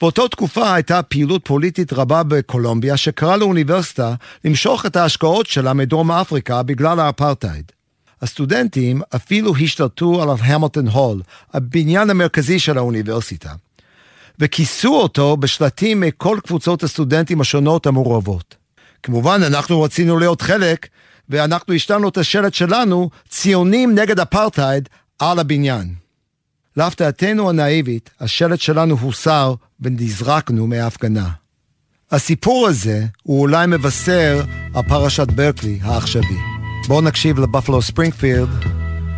באותה 0.01 0.21
תקופה 0.31 0.73
הייתה 0.73 1.03
פעילות 1.03 1.41
פוליטית 1.45 1.93
רבה 1.93 2.23
בקולומביה, 2.23 2.97
שקראה 2.97 3.37
לאוניברסיטה 3.37 4.13
למשוך 4.45 4.85
את 4.85 4.95
ההשקעות 4.95 5.47
שלה 5.47 5.73
מדרום 5.73 6.11
אפריקה 6.11 6.63
בגלל 6.63 6.99
האפרטהייד. 6.99 7.71
הסטודנטים 8.21 9.01
אפילו 9.15 9.55
השתלטו 9.55 10.21
על 10.21 10.29
המילטון 10.29 10.87
הול, 10.87 11.21
הבניין 11.53 12.09
המרכזי 12.09 12.59
של 12.59 12.77
האוניברסיטה, 12.77 13.53
וכיסו 14.39 14.95
אותו 14.95 15.37
בשלטים 15.37 15.99
מכל 15.99 16.37
קבוצות 16.47 16.83
הסטודנטים 16.83 17.41
השונות 17.41 17.87
המעורבות. 17.87 18.55
כמובן, 19.03 19.43
אנחנו 19.43 19.81
רצינו 19.81 20.19
להיות 20.19 20.41
חלק, 20.41 20.87
ואנחנו 21.29 21.73
השתנו 21.73 22.09
את 22.09 22.17
השלט 22.17 22.53
שלנו, 22.53 23.09
ציונים 23.29 23.95
נגד 23.95 24.19
אפרטהייד, 24.19 24.89
על 25.19 25.39
הבניין. 25.39 25.93
להפתעתנו 26.77 27.49
הנאיבית, 27.49 28.09
השלט 28.19 28.59
שלנו 28.59 28.97
הוסר 29.01 29.53
ונזרקנו 29.79 30.67
מההפגנה. 30.67 31.29
הסיפור 32.11 32.67
הזה 32.67 33.05
הוא 33.23 33.41
אולי 33.41 33.67
מבשר 33.67 34.43
על 34.73 34.83
פרשת 34.89 35.27
ברקלי 35.27 35.79
העכשווי. 35.81 36.37
בואו 36.87 37.01
נקשיב 37.01 37.39
לבפלו 37.39 37.81
ספרינגפילד, 37.81 38.49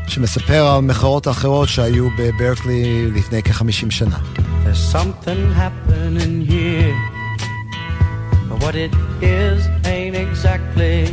שמספר 0.08 0.68
על 0.68 0.82
מחאות 0.82 1.28
אחרות 1.28 1.70
שהיו 1.70 2.10
בברקלי 2.18 3.12
לפני 3.12 3.44
כ-50 3.44 3.92
שנה. 3.92 4.18
There's 4.66 4.96
what 8.64 8.76
it 8.76 8.94
is 9.22 9.68
ain't 9.86 10.16
exactly 10.16 11.13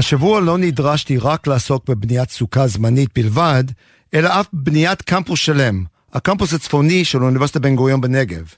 השבוע 0.00 0.40
לא 0.40 0.58
נדרשתי 0.58 1.18
רק 1.18 1.46
לעסוק 1.46 1.88
בבניית 1.88 2.30
סוכה 2.30 2.66
זמנית 2.66 3.10
בלבד, 3.14 3.64
אלא 4.14 4.40
אף 4.40 4.46
בניית 4.52 5.02
קמפוס 5.02 5.40
שלם, 5.40 5.84
הקמפוס 6.12 6.52
הצפוני 6.52 7.04
של 7.04 7.22
אוניברסיטת 7.22 7.60
בן 7.60 7.76
גוריון 7.76 8.00
בנגב. 8.00 8.54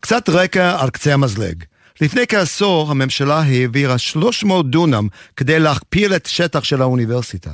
קצת 0.00 0.28
רקע 0.28 0.76
על 0.82 0.90
קצה 0.90 1.14
המזלג. 1.14 1.64
לפני 2.00 2.26
כעשור 2.28 2.90
הממשלה 2.90 3.40
העבירה 3.40 3.98
300 3.98 4.70
דונם 4.70 5.08
כדי 5.36 5.60
להכפיל 5.60 6.14
את 6.14 6.26
שטח 6.26 6.64
של 6.64 6.82
האוניברסיטה. 6.82 7.50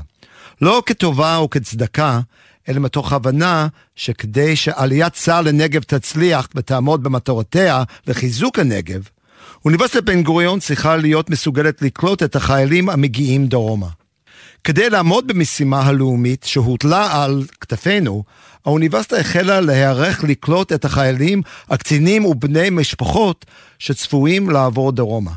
לא 0.60 0.82
כטובה 0.86 1.36
או 1.36 1.50
כצדקה, 1.50 2.20
אלא 2.68 2.80
מתוך 2.80 3.12
הבנה 3.12 3.66
שכדי 3.96 4.56
שעליית 4.56 5.12
צה"ל 5.12 5.48
לנגב 5.48 5.82
תצליח 5.82 6.48
ותעמוד 6.54 7.02
במטרותיה 7.02 7.82
לחיזוק 8.06 8.58
הנגב, 8.58 9.08
אוניברסיטת 9.64 10.04
בן 10.04 10.22
גוריון 10.22 10.60
צריכה 10.60 10.96
להיות 10.96 11.30
מסוגלת 11.30 11.82
לקלוט 11.82 12.22
את 12.22 12.36
החיילים 12.36 12.88
המגיעים 12.88 13.46
דרומה. 13.46 13.88
כדי 14.64 14.90
לעמוד 14.90 15.26
במשימה 15.26 15.82
הלאומית 15.82 16.44
שהוטלה 16.44 17.24
על 17.24 17.44
כתפינו, 17.60 18.24
האוניברסיטה 18.66 19.16
החלה 19.16 19.60
להיערך 19.60 20.24
לקלוט 20.24 20.72
את 20.72 20.84
החיילים, 20.84 21.42
הקצינים 21.70 22.24
ובני 22.24 22.70
משפחות 22.70 23.46
שצפויים 23.78 24.50
לעבור 24.50 24.92
דרומה. 24.92 25.32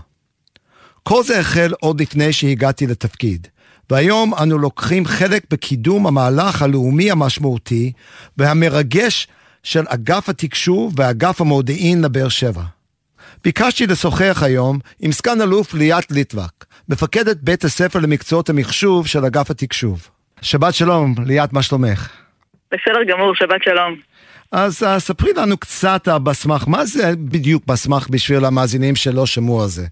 כל 1.03 1.23
זה 1.23 1.39
החל 1.39 1.73
עוד 1.79 2.01
לפני 2.01 2.33
שהגעתי 2.33 2.87
לתפקיד, 2.87 3.47
והיום 3.89 4.33
אנו 4.33 4.57
לוקחים 4.57 5.05
חלק 5.05 5.43
בקידום 5.51 6.07
המהלך 6.07 6.61
הלאומי 6.61 7.11
המשמעותי 7.11 7.91
והמרגש 8.37 9.27
של 9.63 9.83
אגף 9.87 10.29
התקשוב 10.29 10.93
ואגף 10.97 11.41
המודיעין 11.41 12.01
לבאר 12.01 12.29
שבע. 12.29 12.63
ביקשתי 13.43 13.87
לשוחח 13.87 14.43
היום 14.45 14.79
עם 14.99 15.11
סגן 15.11 15.41
אלוף 15.41 15.73
ליאת 15.73 16.11
ליטבק, 16.11 16.65
מפקדת 16.89 17.37
בית 17.41 17.63
הספר 17.63 17.99
למקצועות 17.99 18.49
המחשוב 18.49 19.07
של 19.07 19.25
אגף 19.25 19.51
התקשוב. 19.51 20.09
שבת 20.41 20.73
שלום, 20.73 21.15
ליאת, 21.25 21.53
מה 21.53 21.61
שלומך? 21.61 22.09
בסדר 22.71 23.03
גמור, 23.07 23.35
שבת 23.35 23.63
שלום. 23.63 23.95
אז 24.51 24.83
אה, 24.83 24.99
ספרי 24.99 25.33
לנו 25.33 25.57
קצת 25.57 26.07
אה, 26.07 26.19
בסמ"ח, 26.19 26.67
מה 26.67 26.85
זה 26.85 27.11
בדיוק 27.15 27.65
בסמ"ח 27.65 28.07
בשביל 28.09 28.45
המאזינים 28.45 28.95
שלא 28.95 29.25
שמעו 29.25 29.61
על 29.61 29.67
זה? 29.67 29.85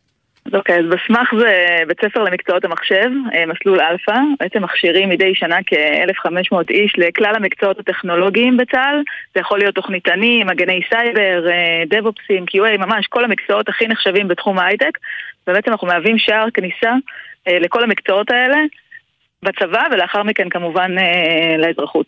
אז 0.49 0.55
אוקיי, 0.55 0.79
אז 0.79 0.85
בסמ"ח 0.85 1.33
זה 1.39 1.77
בית 1.88 2.01
ספר 2.01 2.23
למקצועות 2.23 2.65
המחשב, 2.65 3.09
אה, 3.33 3.45
מסלול 3.45 3.79
אלפא, 3.81 4.13
בעצם 4.39 4.63
מכשירים 4.63 5.09
מדי 5.09 5.35
שנה 5.35 5.57
כ-1,500 5.65 6.55
איש 6.69 6.93
לכלל 6.97 7.35
המקצועות 7.35 7.79
הטכנולוגיים 7.79 8.57
בצה"ל, 8.57 9.01
זה 9.35 9.39
יכול 9.39 9.59
להיות 9.59 9.75
תוכניתנים, 9.75 10.47
מגני 10.47 10.81
סייבר, 10.89 11.45
דב-אופסים, 11.88 12.45
QA, 12.49 12.77
ממש 12.77 13.07
כל 13.07 13.23
המקצועות 13.23 13.69
הכי 13.69 13.88
נחשבים 13.88 14.27
בתחום 14.27 14.59
ההייטק, 14.59 14.97
ובעצם 15.47 15.71
אנחנו 15.71 15.88
מהווים 15.88 16.17
שער 16.17 16.47
כניסה 16.53 16.93
לכל 17.47 17.83
המקצועות 17.83 18.31
האלה. 18.31 18.57
בצבא 19.43 19.84
ולאחר 19.91 20.23
מכן 20.23 20.49
כמובן 20.49 20.95
אה, 20.97 21.58
לאזרחות. 21.58 22.08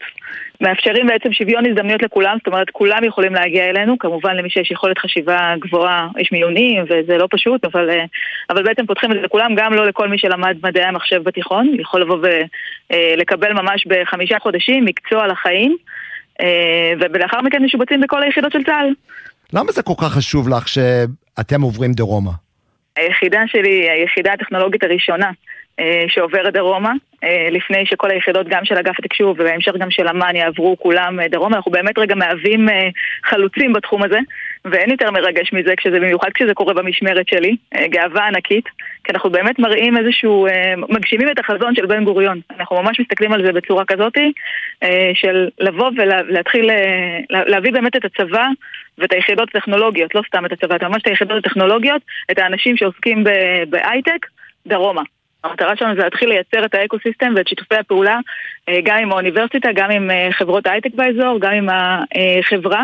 מאפשרים 0.61 1.07
בעצם 1.07 1.33
שוויון 1.33 1.65
הזדמנויות 1.65 2.01
לכולם, 2.01 2.37
זאת 2.37 2.47
אומרת 2.47 2.69
כולם 2.69 3.03
יכולים 3.03 3.33
להגיע 3.33 3.69
אלינו, 3.69 3.99
כמובן 3.99 4.35
למי 4.35 4.49
שיש 4.49 4.71
יכולת 4.71 4.97
חשיבה 4.97 5.53
גבוהה, 5.59 6.07
יש 6.17 6.31
מיונים 6.31 6.83
וזה 6.83 7.17
לא 7.17 7.27
פשוט, 7.31 7.65
אבל, 7.65 7.89
אה, 7.89 8.03
אבל 8.49 8.63
בעצם 8.63 8.85
פותחים 8.85 9.11
את 9.11 9.15
זה 9.15 9.21
לכולם, 9.21 9.55
גם 9.55 9.73
לא 9.73 9.87
לכל 9.87 10.07
מי 10.07 10.17
שלמד 10.17 10.57
מדעי 10.63 10.83
המחשב 10.83 11.23
בתיכון, 11.23 11.75
יכול 11.79 12.01
לבוא 12.01 12.17
ולקבל 12.17 13.47
אה, 13.47 13.53
ממש 13.53 13.87
בחמישה 13.87 14.39
חודשים 14.39 14.85
מקצוע 14.85 15.27
לחיים, 15.27 15.77
אה, 16.41 16.93
ולאחר 16.99 17.41
מכן 17.41 17.63
משובצים 17.63 18.01
בכל 18.01 18.23
היחידות 18.23 18.51
של 18.51 18.63
צה"ל. 18.63 18.93
למה 19.53 19.71
זה 19.71 19.83
כל 19.83 19.93
כך 20.01 20.13
חשוב 20.13 20.49
לך 20.49 20.67
שאתם 20.67 21.61
עוברים 21.61 21.91
דרומה? 21.91 22.31
היחידה 22.95 23.41
שלי 23.47 23.89
היחידה 23.89 24.33
הטכנולוגית 24.33 24.83
הראשונה 24.83 25.31
שעוברת 26.07 26.53
דרומה, 26.53 26.93
אה, 27.23 27.47
לפני 27.51 27.85
שכל 27.85 28.11
היחידות 28.11 28.47
גם 28.47 28.65
של 28.65 28.75
אגף 28.75 28.99
התקשוב 28.99 29.39
ובהמשך 29.39 29.71
גם 29.79 29.91
של 29.91 30.07
אמ"ן 30.07 30.35
יעברו 30.35 30.77
כולם 30.79 31.19
אה, 31.19 31.27
דרומה. 31.27 31.55
אנחנו 31.55 31.71
באמת 31.71 31.97
רגע 31.97 32.15
מהווים 32.15 32.67
חלוצים 33.23 33.73
בתחום 33.73 34.03
הזה, 34.03 34.19
ואין 34.65 34.89
יותר 34.89 35.11
מרגש 35.11 35.53
מזה, 35.53 35.75
כשזה, 35.77 35.99
במיוחד 35.99 36.29
כשזה 36.33 36.53
קורה 36.53 36.73
במשמרת 36.73 37.27
שלי, 37.27 37.55
גאווה 37.85 38.27
ענקית, 38.27 38.65
כי 39.03 39.11
אנחנו 39.13 39.29
באמת 39.29 39.59
מראים 39.59 39.97
איזשהו, 39.97 40.47
מגשימים 40.89 41.31
את 41.31 41.39
החזון 41.39 41.75
של 41.75 41.85
בן 41.85 42.03
גוריון. 42.03 42.39
אנחנו 42.59 42.83
ממש 42.83 42.99
מסתכלים 42.99 43.33
על 43.33 43.45
זה 43.45 43.51
בצורה 43.51 43.85
כזאת, 43.85 44.17
של 45.13 45.49
לבוא 45.59 45.91
ולהתחיל, 45.97 46.69
להביא 47.29 47.71
באמת 47.71 47.95
את 47.95 48.05
הצבא 48.05 48.47
ואת 48.97 49.13
היחידות 49.13 49.49
הטכנולוגיות, 49.55 50.15
לא 50.15 50.21
סתם 50.27 50.45
את 50.45 50.51
הצבא, 50.51 50.75
את 50.75 50.83
ממש 50.83 51.01
את 51.01 51.07
היחידות 51.07 51.45
הטכנולוגיות, 51.45 52.01
את 52.31 52.39
האנשים 52.39 52.77
שעוסקים 52.77 53.23
בהייטק, 53.69 54.25
דרומה. 54.67 55.01
המטרה 55.43 55.75
שלנו 55.75 55.95
זה 55.95 56.01
להתחיל 56.01 56.29
לייצר 56.29 56.65
את 56.65 56.75
האקוסיסטם 56.75 57.33
ואת 57.35 57.47
שיתופי 57.47 57.75
הפעולה 57.75 58.19
אה, 58.69 58.79
גם 58.83 58.97
עם 58.97 59.11
האוניברסיטה, 59.11 59.69
גם 59.75 59.91
עם 59.91 60.11
אה, 60.11 60.29
חברות 60.31 60.67
הייטק 60.67 60.89
באזור, 60.95 61.39
גם 61.39 61.51
עם 61.51 61.69
החברה. 61.69 62.83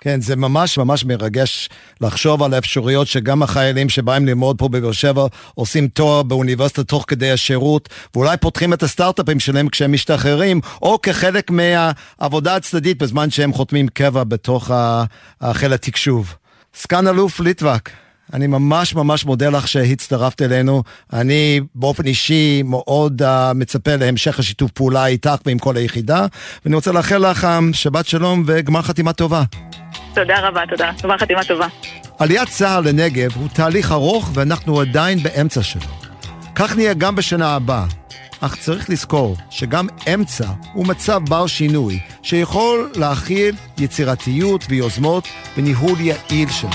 כן, 0.00 0.20
זה 0.20 0.36
ממש 0.36 0.78
ממש 0.78 1.04
מרגש 1.04 1.68
לחשוב 2.00 2.42
על 2.42 2.54
האפשרויות 2.54 3.06
שגם 3.06 3.42
החיילים 3.42 3.88
שבאים 3.88 4.26
ללמוד 4.26 4.58
פה 4.58 4.68
בבאר 4.68 4.92
שבע 4.92 5.26
עושים 5.54 5.88
תואר 5.88 6.22
באוניברסיטה 6.22 6.84
תוך 6.84 7.04
כדי 7.08 7.30
השירות, 7.30 7.88
ואולי 8.14 8.36
פותחים 8.36 8.72
את 8.72 8.82
הסטארט-אפים 8.82 9.40
שלהם 9.40 9.68
כשהם 9.68 9.92
משתחררים, 9.92 10.60
או 10.82 11.02
כחלק 11.02 11.50
מהעבודה 11.50 12.56
הצדדית 12.56 13.02
בזמן 13.02 13.30
שהם 13.30 13.52
חותמים 13.52 13.88
קבע 13.88 14.24
בתוך 14.24 14.70
חיל 15.52 15.72
התקשוב. 15.72 16.34
סגן 16.74 17.06
אלוף 17.06 17.40
ליטבק, 17.40 17.90
אני 18.32 18.46
ממש 18.46 18.94
ממש 18.94 19.24
מודה 19.24 19.50
לך 19.50 19.68
שהצטרפת 19.68 20.42
אלינו. 20.42 20.82
אני 21.12 21.60
באופן 21.74 22.06
אישי 22.06 22.62
מאוד 22.64 23.22
uh, 23.22 23.54
מצפה 23.54 23.96
להמשך 23.96 24.38
השיתוף 24.38 24.70
פעולה 24.70 25.06
איתך 25.06 25.34
ועם 25.46 25.58
כל 25.58 25.76
היחידה, 25.76 26.26
ואני 26.64 26.74
רוצה 26.74 26.92
לאחל 26.92 27.30
לך 27.30 27.44
um, 27.44 27.76
שבת 27.76 28.06
שלום 28.06 28.42
וגמר 28.46 28.82
חתימה 28.82 29.12
טובה. 29.12 29.42
תודה 30.14 30.48
רבה, 30.48 30.60
תודה. 30.70 30.90
גמר 31.02 31.18
חתימה 31.18 31.44
טובה. 31.44 31.66
עליית 32.18 32.48
צה"ל 32.48 32.88
לנגב 32.88 33.36
הוא 33.36 33.48
תהליך 33.48 33.92
ארוך 33.92 34.30
ואנחנו 34.34 34.80
עדיין 34.80 35.18
באמצע 35.18 35.62
שלו. 35.62 35.88
כך 36.54 36.76
נהיה 36.76 36.94
גם 36.94 37.16
בשנה 37.16 37.54
הבאה. 37.54 37.84
אך 38.40 38.56
צריך 38.56 38.90
לזכור 38.90 39.36
שגם 39.50 39.86
אמצע 40.14 40.46
הוא 40.72 40.86
מצב 40.86 41.20
בר 41.28 41.46
שינוי, 41.46 42.00
שיכול 42.22 42.90
להכיל 42.96 43.54
יצירתיות 43.78 44.64
ויוזמות 44.68 45.28
וניהול 45.56 46.00
יעיל 46.00 46.50
שלו. 46.50 46.70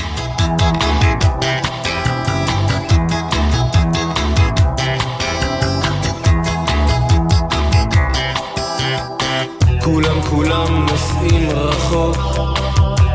כולם 9.88 10.21
כולם 10.21 10.86
נוסעים 10.86 11.50
רחוק. 11.50 12.17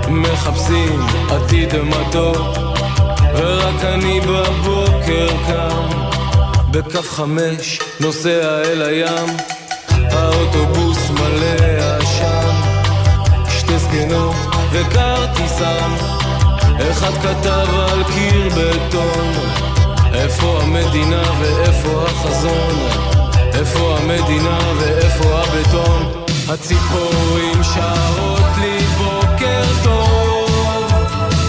מחפשים 0.09 1.01
עתיד 1.31 1.75
מתוק 1.77 2.37
ורק 3.35 3.85
אני 3.85 4.21
בבוקר 4.21 5.29
קם. 5.47 5.89
בקו 6.71 7.03
חמש 7.03 7.79
נוסע 8.01 8.63
אל 8.65 8.83
הים. 8.83 9.37
האוטובוס 9.89 11.11
מלא 11.11 11.97
עשן. 11.99 12.51
שתי 13.49 13.79
זקנות 13.79 14.37
וכרטיסן. 14.73 15.91
אחד 16.91 17.13
כתב 17.23 17.69
על 17.75 18.03
קיר 18.15 18.49
בטון. 18.49 19.33
איפה 20.15 20.59
המדינה 20.63 21.23
ואיפה 21.41 22.05
החזון? 22.07 22.75
איפה 23.55 23.99
המדינה 23.99 24.59
ואיפה 24.79 25.25
הבטון 25.25 26.23
הציפורים 26.49 27.63
שרות 27.63 28.47
לי 28.61 28.79
בוקר 28.99 29.63
טוב. 29.85 30.93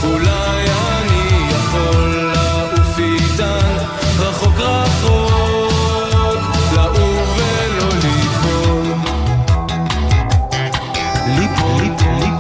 אולי 0.03 0.65
אני 0.65 1.49
יכול 1.51 2.31
לעוף 2.33 2.99
איתן 2.99 3.77
רחוק 4.19 4.59
רחוק 4.59 6.41
לעוף 6.75 7.37
ולא 7.37 7.89
ליפול. 8.03 8.93
ליפול 11.27 11.81
ליפול 11.81 12.33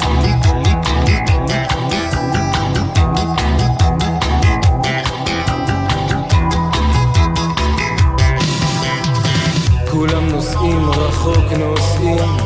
כולם 9.91 10.27
נוסעים 10.27 10.89
רחוק 10.89 11.51
נוסעים 11.59 12.42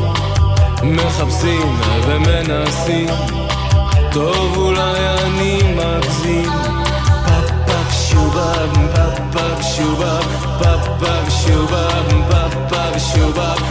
מחפשים 0.82 1.80
ומנסים. 2.06 3.08
טוב 4.12 4.56
אולי 4.56 5.08
אני 5.24 5.60
מגזים. 5.74 6.50
פאפ 7.26 7.50
פאפ 7.66 7.92
שובב 7.92 8.72
פאפ 8.94 9.18
פאפ 9.32 9.62
שובב. 9.62 10.22
פאפ 10.58 10.88
פאפ 11.00 11.30
שובב 11.30 12.30
פאפ 12.30 12.54
פאפ 12.68 13.00
שובב 13.14 13.67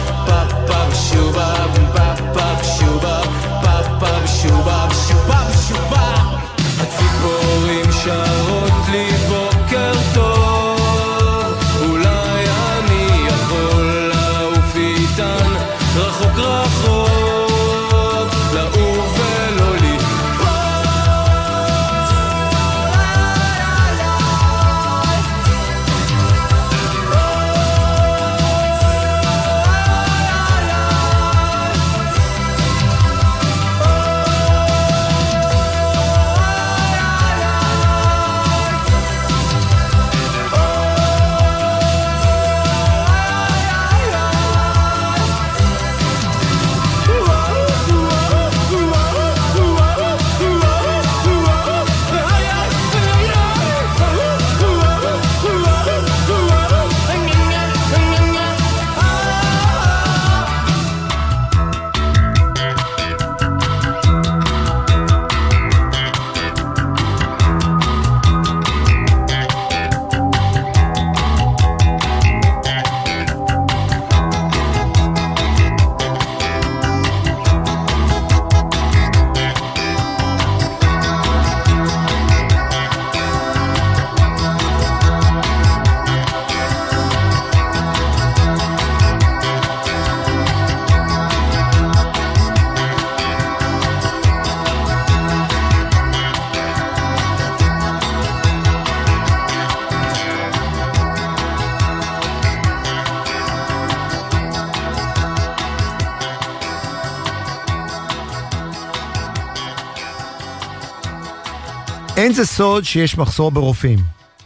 אין 112.18 112.32
זה 112.32 112.46
סוד 112.46 112.84
שיש 112.84 113.18
מחסור 113.18 113.50
ברופאים. 113.50 113.98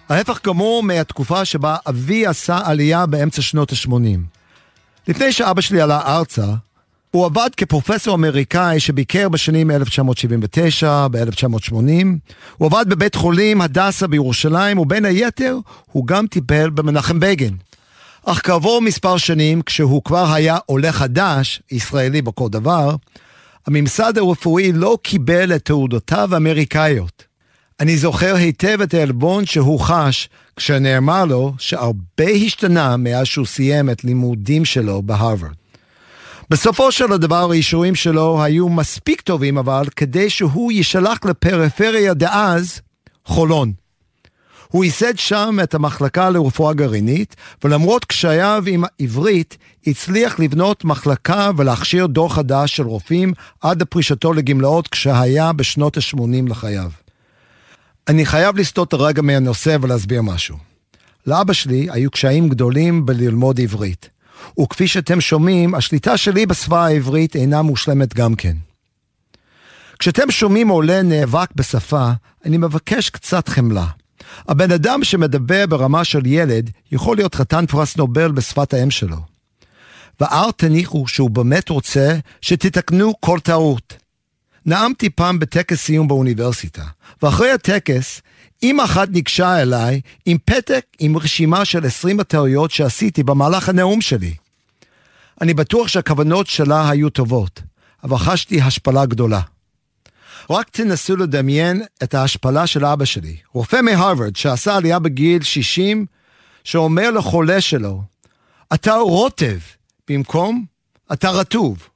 ההפך 0.09 0.47
גמור 0.47 0.83
מהתקופה 0.83 1.45
שבה 1.45 1.77
אבי 1.89 2.27
עשה 2.27 2.59
עלייה 2.65 3.07
באמצע 3.07 3.43
שנות 3.43 3.73
ה-80. 3.73 4.19
לפני 5.09 5.33
שאבא 5.33 5.61
שלי 5.61 5.81
עלה 5.81 6.17
ארצה, 6.17 6.47
הוא 7.11 7.27
עבד 7.27 7.51
כפרופסור 7.57 8.15
אמריקאי 8.15 8.81
שביקר 8.81 9.29
בשנים 9.29 9.71
1979, 9.71 11.07
ב-1980. 11.11 12.07
הוא 12.57 12.67
עבד 12.67 12.85
בבית 12.89 13.15
חולים 13.15 13.61
הדסה 13.61 14.07
בירושלים, 14.07 14.79
ובין 14.79 15.05
היתר 15.05 15.57
הוא 15.93 16.07
גם 16.07 16.27
טיפל 16.27 16.71
במנחם 16.71 17.21
בגין. 17.21 17.57
אך 18.25 18.41
כעבור 18.47 18.83
מספר 18.83 19.17
שנים, 19.17 19.63
כשהוא 19.63 20.03
כבר 20.05 20.33
היה 20.33 20.59
עולה 20.67 20.93
חדש, 20.93 21.63
ישראלי 21.71 22.23
בכל 22.23 22.49
דבר, 22.49 22.97
הממסד 23.67 24.19
הרפואי 24.19 24.73
לא 24.73 24.99
קיבל 25.03 25.55
את 25.55 25.65
תעודותיו 25.65 26.35
האמריקאיות. 26.35 27.32
אני 27.83 27.97
זוכר 27.97 28.35
היטב 28.35 28.81
את 28.81 28.95
העלבון 28.95 29.47
שהוא 29.47 29.81
חש 29.81 30.29
כשנאמר 30.57 31.25
לו 31.25 31.55
שהרבה 31.59 32.29
השתנה 32.47 32.97
מאז 32.97 33.27
שהוא 33.27 33.47
סיים 33.47 33.91
את 33.91 34.05
לימודים 34.05 34.65
שלו 34.65 35.03
בהרווארד. 35.03 35.55
בסופו 36.51 36.93
של 36.93 37.13
הדבר 37.13 37.51
האישורים 37.51 37.95
שלו 37.95 38.43
היו 38.43 38.69
מספיק 38.69 39.21
טובים 39.21 39.59
אבל 39.59 39.85
כדי 39.97 40.31
שהוא 40.31 40.73
יישלח 40.73 41.19
לפריפריה 41.25 42.15
דאז, 42.15 42.81
חולון. 43.25 43.73
הוא 44.69 44.85
ייסד 44.85 45.19
שם 45.19 45.57
את 45.63 45.75
המחלקה 45.75 46.31
לרפואה 46.31 46.75
גרעינית, 46.75 47.37
ולמרות 47.65 48.05
קשייו 48.05 48.65
עם 48.67 48.85
העברית, 48.85 49.57
הצליח 49.87 50.39
לבנות 50.39 50.85
מחלקה 50.85 51.51
ולהכשיר 51.57 52.07
דור 52.07 52.35
חדש 52.35 52.77
של 52.77 52.87
רופאים 52.87 53.33
עד 53.61 53.83
לפרישתו 53.83 54.33
לגמלאות 54.33 54.89
כשהיה 54.89 55.53
בשנות 55.53 55.97
ה-80 55.97 56.49
לחייו. 56.51 57.02
אני 58.09 58.27
חייב 58.27 58.57
לסטות 58.57 58.95
רגע 58.95 59.23
מהנושא 59.23 59.77
ולהסביר 59.81 60.23
משהו. 60.23 60.57
לאבא 61.27 61.53
שלי 61.53 61.89
היו 61.91 62.11
קשיים 62.11 62.49
גדולים 62.49 63.07
בללמוד 63.07 63.61
עברית. 63.61 64.09
וכפי 64.61 64.89
שאתם 64.89 65.21
שומעים, 65.21 65.75
השליטה 65.75 66.17
שלי 66.17 66.47
בשפה 66.47 66.87
העברית 66.87 67.37
אינה 67.37 67.63
מושלמת 67.63 68.15
גם 68.15 68.35
כן. 68.35 68.57
כשאתם 69.99 70.31
שומעים 70.31 70.69
עולה 70.69 71.03
נאבק 71.03 71.49
בשפה, 71.55 72.11
אני 72.45 72.59
מבקש 72.59 73.11
קצת 73.11 73.49
חמלה. 73.49 73.87
הבן 74.49 74.73
אדם 74.73 75.05
שמדבר 75.05 75.67
ברמה 75.67 76.05
של 76.05 76.27
ילד 76.27 76.71
יכול 76.93 77.17
להיות 77.17 77.35
חתן 77.35 77.67
פרס 77.67 77.97
נובל 77.97 78.33
בשפת 78.33 78.75
האם 78.75 78.91
שלו. 78.91 79.17
ואל 80.21 80.53
תניחו 80.57 81.09
שהוא 81.09 81.31
באמת 81.31 81.69
רוצה 81.69 82.17
שתתקנו 82.41 83.15
כל 83.21 83.39
טעות. 83.41 84.02
נאמתי 84.67 85.11
פעם 85.11 85.39
בטקס 85.39 85.81
סיום 85.81 86.09
באוניברסיטה, 86.09 86.83
ואחרי 87.23 87.51
הטקס, 87.51 88.21
אמא 88.63 88.85
אחת 88.85 89.09
ניגשה 89.09 89.63
אליי 89.63 90.01
עם 90.27 90.39
פתק 90.45 90.87
עם 90.99 91.17
רשימה 91.17 91.65
של 91.65 91.87
20 91.87 92.21
הטעויות 92.21 92.71
שעשיתי 92.71 93.23
במהלך 93.23 93.69
הנאום 93.69 94.01
שלי. 94.01 94.35
אני 95.41 95.55
בטוח 95.55 95.89
שהכוונות 95.89 96.47
שלה 96.47 96.91
היו 96.91 97.11
טובות, 97.11 97.63
אבל 98.05 98.17
חשתי 98.19 98.61
השפלה 98.61 99.07
גדולה. 99.07 99.41
רק 100.51 100.69
תנסו 100.69 101.17
לדמיין 101.17 101.83
את 102.03 102.15
ההשפלה 102.15 102.67
של 102.67 102.85
אבא 102.85 103.05
שלי, 103.05 103.37
רופא 103.53 103.81
מהרווארד 103.81 104.37
שעשה 104.37 104.77
עלייה 104.77 104.99
בגיל 104.99 105.43
60, 105.43 106.07
שאומר 106.65 107.11
לחולה 107.11 107.61
שלו, 107.61 108.03
אתה 108.75 108.95
רוטב, 108.95 109.59
במקום 110.11 110.65
אתה 111.13 111.31
רטוב. 111.31 111.89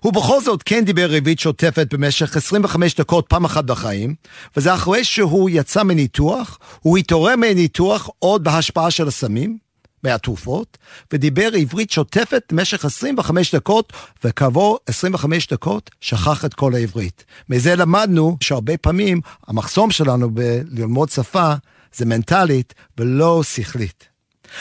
הוא 0.00 0.12
בכל 0.12 0.40
זאת 0.40 0.62
כן 0.62 0.84
דיבר 0.84 1.06
רביעית 1.10 1.38
שוטפת 1.38 1.94
במשך 1.94 2.36
25 2.36 2.94
דקות 2.94 3.26
פעם 3.28 3.44
אחת 3.44 3.64
בחיים, 3.64 4.14
וזה 4.56 4.74
אחרי 4.74 5.04
שהוא 5.04 5.50
יצא 5.50 5.82
מניתוח, 5.82 6.58
הוא 6.80 6.98
התעורר 6.98 7.36
מניתוח 7.36 8.08
עוד 8.18 8.44
בהשפעה 8.44 8.90
של 8.90 9.08
הסמים, 9.08 9.58
מהתרופות, 10.04 10.78
ודיבר 11.12 11.48
עברית 11.54 11.90
שוטפת 11.90 12.42
במשך 12.52 12.84
25 12.84 13.54
דקות, 13.54 13.92
וכעבור 14.24 14.78
25 14.86 15.46
דקות 15.46 15.90
שכח 16.00 16.44
את 16.44 16.54
כל 16.54 16.74
העברית. 16.74 17.24
מזה 17.48 17.76
למדנו 17.76 18.36
שהרבה 18.40 18.76
פעמים 18.76 19.20
המחסום 19.46 19.90
שלנו 19.90 20.30
בללמוד 20.30 21.08
שפה 21.08 21.52
זה 21.94 22.04
מנטלית 22.04 22.74
ולא 22.98 23.42
שכלית. 23.42 24.09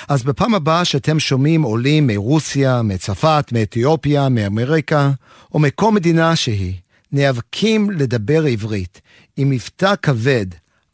אז 0.08 0.24
בפעם 0.24 0.56
הבאה 0.56 0.86
שאתם 0.86 1.20
שומעים 1.20 1.62
עולים 1.62 2.08
מרוסיה, 2.08 2.82
מצרפת, 2.82 3.50
מאתיופיה, 3.52 4.30
מאמריקה, 4.30 5.12
או 5.54 5.60
מכל 5.60 5.92
מדינה 5.92 6.36
שהיא, 6.36 6.74
נאבקים 7.12 7.92
לדבר 7.92 8.44
עברית 8.44 9.02
עם 9.38 9.50
מבטא 9.50 9.94
כבד, 10.02 10.46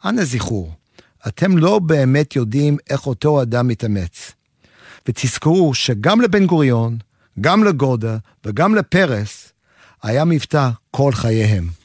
אנא 0.06 0.24
זכרו, 0.24 0.70
אתם 1.28 1.58
לא 1.58 1.80
באמת 1.80 2.36
יודעים 2.36 2.78
איך 2.90 3.08
אותו 3.08 3.42
אדם 3.42 3.68
מתאמץ. 3.68 4.32
ותזכרו 5.08 5.74
שגם 5.74 6.22
לבן 6.22 6.46
גוריון, 6.46 6.98
גם 7.42 7.64
לגודה 7.64 8.18
וגם 8.46 8.76
לפרס, 8.76 9.52
היה 10.04 10.26
מבטא 10.26 10.70
כל 10.92 11.12
חייהם. 11.12 11.85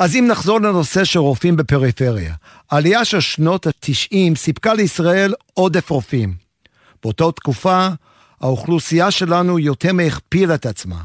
אז 0.00 0.16
אם 0.16 0.26
נחזור 0.28 0.60
לנושא 0.60 1.04
של 1.04 1.18
רופאים 1.18 1.56
בפריפריה, 1.56 2.34
העלייה 2.70 3.04
של 3.04 3.20
שנות 3.20 3.66
ה-90 3.66 4.36
סיפקה 4.36 4.74
לישראל 4.74 5.34
עודף 5.54 5.90
רופאים. 5.90 6.34
באותה 7.02 7.24
תקופה, 7.36 7.88
האוכלוסייה 8.40 9.10
שלנו 9.10 9.58
יותר 9.58 9.92
מהכפילה 9.92 10.54
את 10.54 10.66
עצמה. 10.66 11.02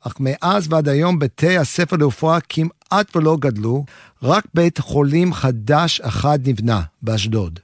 אך 0.00 0.14
מאז 0.20 0.66
ועד 0.72 0.88
היום 0.88 1.18
בתי 1.18 1.58
הספר 1.58 1.96
לרפואה 1.96 2.38
כמעט 2.48 3.16
ולא 3.16 3.36
גדלו, 3.40 3.84
רק 4.22 4.44
בית 4.54 4.78
חולים 4.78 5.32
חדש 5.32 6.00
אחד 6.00 6.38
נבנה, 6.48 6.82
באשדוד. 7.02 7.60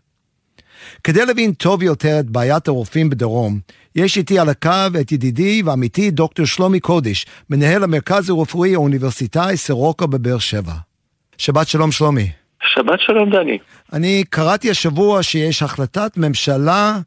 כדי 1.05 1.27
להבין 1.27 1.53
טוב 1.53 1.83
יותר 1.83 2.21
את 2.21 2.31
בעיית 2.31 2.69
הרופאים 2.69 3.11
בדרום, 3.11 3.61
יש 3.97 4.17
איתי 4.17 4.39
על 4.39 4.49
הקו 4.49 5.01
את 5.01 5.13
ידידי 5.13 5.63
ועמיתי 5.65 6.11
דוקטור 6.11 6.47
שלומי 6.47 6.81
קודש, 6.81 7.27
מנהל 7.51 7.85
המרכז 7.85 8.31
הרפואי 8.31 8.75
האוניברסיטאי 8.75 9.57
סורוקה 9.57 10.07
בבאר 10.07 10.39
שבע. 10.39 10.73
שבת 11.39 11.69
שלום 11.69 11.93
שלומי. 11.93 12.31
שבת 12.63 13.01
שלום 13.01 13.31
דני. 13.31 13.59
אני 13.93 14.25
קראתי 14.31 14.71
השבוע 14.71 15.23
שיש 15.23 15.63
החלטת 15.63 16.17
ממשלה 16.17 16.99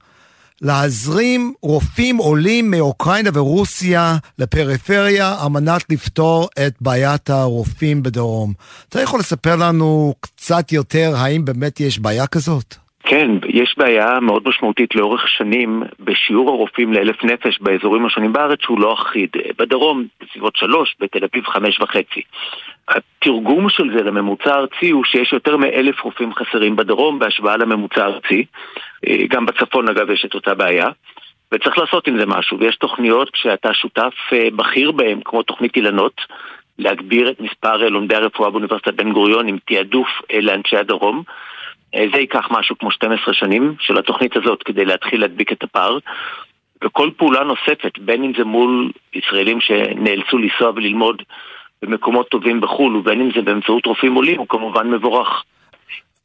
להזרים 0.61 1.53
רופאים 1.61 2.17
עולים 2.17 2.71
מאוקראינה 2.71 3.29
ורוסיה 3.33 4.17
לפריפריה 4.39 5.35
על 5.41 5.47
מנת 5.49 5.83
לפתור 5.89 6.49
את 6.67 6.73
בעיית 6.81 7.29
הרופאים 7.29 8.03
בדרום. 8.03 8.53
אתה 8.89 9.01
יכול 9.01 9.19
לספר 9.19 9.55
לנו 9.55 10.13
קצת 10.19 10.71
יותר 10.71 11.13
האם 11.15 11.45
באמת 11.45 11.79
יש 11.79 11.99
בעיה 11.99 12.27
כזאת? 12.27 12.75
כן, 13.09 13.31
יש 13.47 13.75
בעיה 13.77 14.19
מאוד 14.19 14.43
משמעותית 14.47 14.95
לאורך 14.95 15.27
שנים 15.27 15.83
בשיעור 15.99 16.49
הרופאים 16.49 16.93
לאלף 16.93 17.23
נפש 17.23 17.59
באזורים 17.61 18.05
השונים 18.05 18.33
בארץ 18.33 18.59
שהוא 18.61 18.79
לא 18.79 18.93
אחיד. 18.93 19.29
בדרום 19.59 20.05
בסביבות 20.21 20.55
שלוש, 20.55 20.95
בתל 20.99 21.19
אביב 21.23 21.45
חמש 21.45 21.79
וחצי. 21.81 22.21
התרגום 22.87 23.69
של 23.69 23.97
זה 23.97 24.03
לממוצע 24.03 24.55
הארצי 24.55 24.89
הוא 24.89 25.03
שיש 25.05 25.33
יותר 25.33 25.57
מאלף 25.57 26.01
רופאים 26.01 26.33
חסרים 26.33 26.75
בדרום 26.75 27.19
בהשוואה 27.19 27.57
לממוצע 27.57 28.03
הארצי. 28.03 28.45
גם 29.29 29.45
בצפון 29.45 29.89
אגב 29.89 30.09
יש 30.09 30.25
את 30.25 30.33
אותה 30.33 30.53
בעיה. 30.53 30.87
וצריך 31.51 31.77
לעשות 31.77 32.07
עם 32.07 32.19
זה 32.19 32.25
משהו, 32.25 32.59
ויש 32.59 32.75
תוכניות 32.75 33.29
כשאתה 33.29 33.73
שותף 33.73 34.13
אה, 34.33 34.47
בכיר 34.55 34.91
בהן, 34.91 35.21
כמו 35.25 35.43
תוכנית 35.43 35.75
אילנות, 35.75 36.21
להגביר 36.79 37.29
את 37.29 37.39
מספר 37.39 37.83
אה, 37.83 37.89
לומדי 37.89 38.15
הרפואה 38.15 38.49
באוניברסיטת 38.49 38.93
בן 38.93 39.11
גוריון 39.11 39.47
עם 39.47 39.57
תעדוף 39.65 40.07
אה, 40.31 40.41
לאנשי 40.41 40.77
הדרום. 40.77 41.23
אה, 41.95 42.05
זה 42.13 42.19
ייקח 42.19 42.47
משהו 42.51 42.77
כמו 42.77 42.91
12 42.91 43.33
שנים 43.33 43.75
של 43.79 43.97
התוכנית 43.97 44.37
הזאת 44.37 44.63
כדי 44.63 44.85
להתחיל 44.85 45.21
להדביק 45.21 45.51
את 45.51 45.63
הפער. 45.63 45.97
וכל 46.83 47.09
פעולה 47.17 47.43
נוספת, 47.43 47.99
בין 47.99 48.23
אם 48.23 48.31
זה 48.37 48.43
מול 48.43 48.91
ישראלים 49.13 49.61
שנאלצו 49.61 50.37
לנסוע 50.37 50.69
וללמוד 50.75 51.21
במקומות 51.81 52.29
טובים 52.29 52.61
בחו"ל, 52.61 52.95
ובין 52.95 53.21
אם 53.21 53.29
זה 53.35 53.41
באמצעות 53.41 53.85
רופאים 53.85 54.13
עולים, 54.13 54.39
הוא 54.39 54.47
כמובן 54.49 54.91
מבורך. 54.91 55.43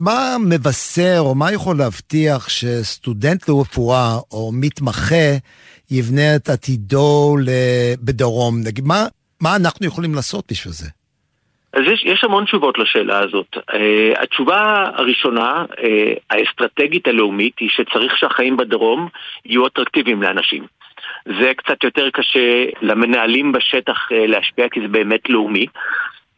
מה 0.01 0.37
מבשר 0.51 1.17
או 1.19 1.35
מה 1.35 1.53
יכול 1.53 1.77
להבטיח 1.77 2.49
שסטודנט 2.49 3.49
לרפואה 3.49 4.17
או 4.33 4.51
מתמחה 4.53 5.31
יבנה 5.91 6.37
את 6.37 6.49
עתידו 6.49 7.37
בדרום? 8.05 8.55
נגיד, 8.65 8.85
מה, 8.85 9.07
מה 9.41 9.57
אנחנו 9.57 9.87
יכולים 9.87 10.15
לעשות 10.15 10.45
בשביל 10.51 10.73
זה? 10.73 10.89
אז 11.75 11.83
יש, 11.93 12.05
יש 12.05 12.25
המון 12.25 12.45
תשובות 12.45 12.79
לשאלה 12.79 13.19
הזאת. 13.19 13.57
Uh, 13.57 14.23
התשובה 14.23 14.85
הראשונה, 14.95 15.65
uh, 15.71 15.85
האסטרטגית 16.31 17.09
הלאומית, 17.09 17.59
היא 17.59 17.69
שצריך 17.73 18.19
שהחיים 18.19 18.57
בדרום 18.57 19.09
יהיו 19.45 19.67
אטרקטיביים 19.67 20.23
לאנשים. 20.23 20.65
זה 21.41 21.53
קצת 21.57 21.85
יותר 21.85 22.11
קשה 22.11 22.65
למנהלים 22.83 23.53
בשטח 23.53 24.09
uh, 24.11 24.15
להשפיע 24.15 24.69
כי 24.69 24.81
זה 24.81 24.89
באמת 24.89 25.29
לאומי. 25.29 25.67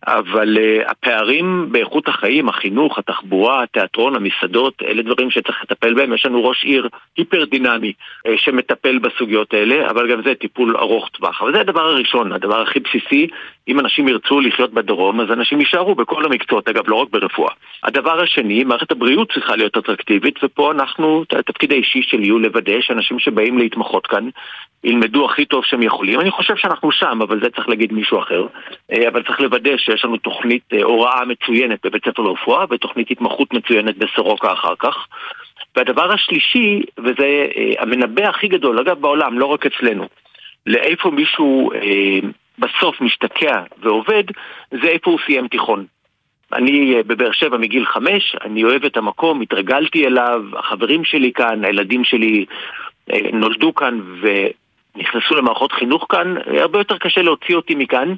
אבל 0.07 0.57
uh, 0.57 0.91
הפערים 0.91 1.69
באיכות 1.73 2.09
החיים, 2.09 2.49
החינוך, 2.49 2.99
התחבורה, 2.99 3.63
התיאטרון, 3.63 4.17
המסעדות, 4.17 4.83
אלה 4.83 5.03
דברים 5.03 5.31
שצריך 5.31 5.63
לטפל 5.63 5.95
בהם. 5.95 6.13
יש 6.13 6.27
לנו 6.27 6.45
ראש 6.45 6.65
עיר 6.65 6.89
היפר 7.17 7.45
דינמי 7.45 7.93
uh, 8.29 8.31
שמטפל 8.37 8.99
בסוגיות 8.99 9.55
האלה, 9.55 9.91
אבל 9.91 10.11
גם 10.11 10.23
זה 10.25 10.35
טיפול 10.35 10.77
ארוך 10.77 11.09
טווח. 11.09 11.43
אבל 11.43 11.55
זה 11.55 11.61
הדבר 11.61 11.81
הראשון, 11.81 12.33
הדבר 12.33 12.63
הכי 12.63 12.81
בסיסי, 12.81 13.29
אם 13.69 13.81
אנשים 13.81 14.09
ירצו 14.09 14.41
לחיות 14.41 14.73
בדרום, 14.73 15.21
אז 15.21 15.31
אנשים 15.31 15.61
יישארו 15.61 15.95
בכל 15.95 16.25
המקצועות, 16.25 16.69
אגב, 16.69 16.89
לא 16.89 16.95
רק 16.95 17.09
ברפואה. 17.11 17.53
הדבר 17.83 18.21
השני, 18.21 18.65
מערכת 18.65 18.91
הבריאות 18.91 19.33
צריכה 19.33 19.57
להיות 19.57 19.77
אטרקטיבית, 19.77 20.45
ופה 20.45 20.73
אנחנו, 20.73 21.25
התפקיד 21.39 21.73
האישי 21.73 22.03
שלי 22.03 22.29
הוא 22.29 22.41
לוודא 22.41 22.81
שאנשים 22.81 23.19
שבאים 23.19 23.59
להתמחות 23.59 24.07
כאן, 24.07 24.29
ילמדו 24.85 25.25
הכי 25.25 25.45
טוב 25.45 25.65
שהם 25.65 25.83
יכולים. 25.83 26.21
אני 26.21 26.31
חושב 26.31 26.57
שאנחנו 26.57 26.93
שם, 26.93 27.19
אבל 27.23 27.41
זה 27.41 27.51
צריך 27.51 27.69
להגיד 27.69 27.93
מישהו 27.93 28.19
אחר. 28.19 28.47
אה, 28.93 29.09
אבל 29.09 29.23
צריך 29.23 29.41
לוודא 29.41 29.77
שיש 29.77 30.05
לנו 30.05 30.17
תוכנית 30.17 30.63
אה, 30.73 30.83
הוראה 30.83 31.25
מצוינת 31.25 31.87
בבית 31.87 32.05
ספר 32.05 32.23
לרפואה 32.23 32.65
ותוכנית 32.71 33.11
התמחות 33.11 33.53
מצוינת 33.53 33.99
בסורוקה 33.99 34.53
אחר 34.53 34.75
כך. 34.79 35.07
והדבר 35.77 36.13
השלישי, 36.13 36.83
וזה 36.99 37.47
אה, 37.57 37.73
המנבא 37.79 38.29
הכי 38.29 38.49
גדול, 38.49 38.79
אגב 38.79 39.01
בעולם, 39.01 39.39
לא 39.39 39.47
רק 39.47 39.67
אצלנו, 39.67 40.07
לאיפה 40.67 41.11
מישהו 41.11 41.71
בסוף 42.59 43.01
משתקע 43.01 43.63
ועובד, 43.83 44.25
זה 44.71 44.89
איפה 44.89 45.11
הוא 45.11 45.19
סיים 45.27 45.49
תיכון. 45.49 45.87
אני 46.53 47.03
בבאר 47.07 47.33
שבע 47.33 47.57
מגיל 47.57 47.87
חמש, 47.87 48.37
אני 48.45 48.65
אוהב 48.65 48.85
את 48.85 48.97
המקום, 48.97 49.41
התרגלתי 49.41 50.07
אליו, 50.07 50.43
החברים 50.59 51.05
שלי 51.05 51.33
כאן, 51.33 51.65
הילדים 51.65 52.05
שלי 52.05 52.47
נולדו 53.33 53.75
כאן, 53.75 54.01
ו... 54.23 54.27
נכנסו 54.97 55.35
למערכות 55.35 55.73
חינוך 55.73 56.07
כאן, 56.09 56.35
הרבה 56.61 56.79
יותר 56.79 56.99
קשה 56.99 57.23
להוציא 57.23 57.57
אותי 57.57 57.75
מכאן 57.75 58.15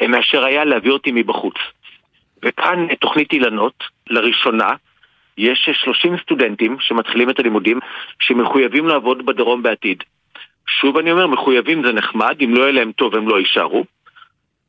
אה, 0.00 0.08
מאשר 0.08 0.44
היה 0.44 0.64
להביא 0.64 0.90
אותי 0.90 1.10
מבחוץ. 1.14 1.54
וכאן 2.42 2.86
אה, 2.90 2.96
תוכנית 2.96 3.32
אילנות, 3.32 3.84
לראשונה, 4.10 4.70
יש 5.38 5.68
30 5.72 6.16
סטודנטים 6.22 6.76
שמתחילים 6.80 7.30
את 7.30 7.38
הלימודים 7.38 7.78
שמחויבים 8.20 8.86
לעבוד 8.86 9.26
בדרום 9.26 9.62
בעתיד. 9.62 10.04
שוב 10.80 10.96
אני 10.96 11.12
אומר, 11.12 11.26
מחויבים 11.26 11.82
זה 11.86 11.92
נחמד, 11.92 12.34
אם 12.44 12.54
לא 12.54 12.62
יהיה 12.62 12.72
להם 12.72 12.92
טוב 12.92 13.14
הם 13.14 13.28
לא 13.28 13.38
יישארו, 13.38 13.84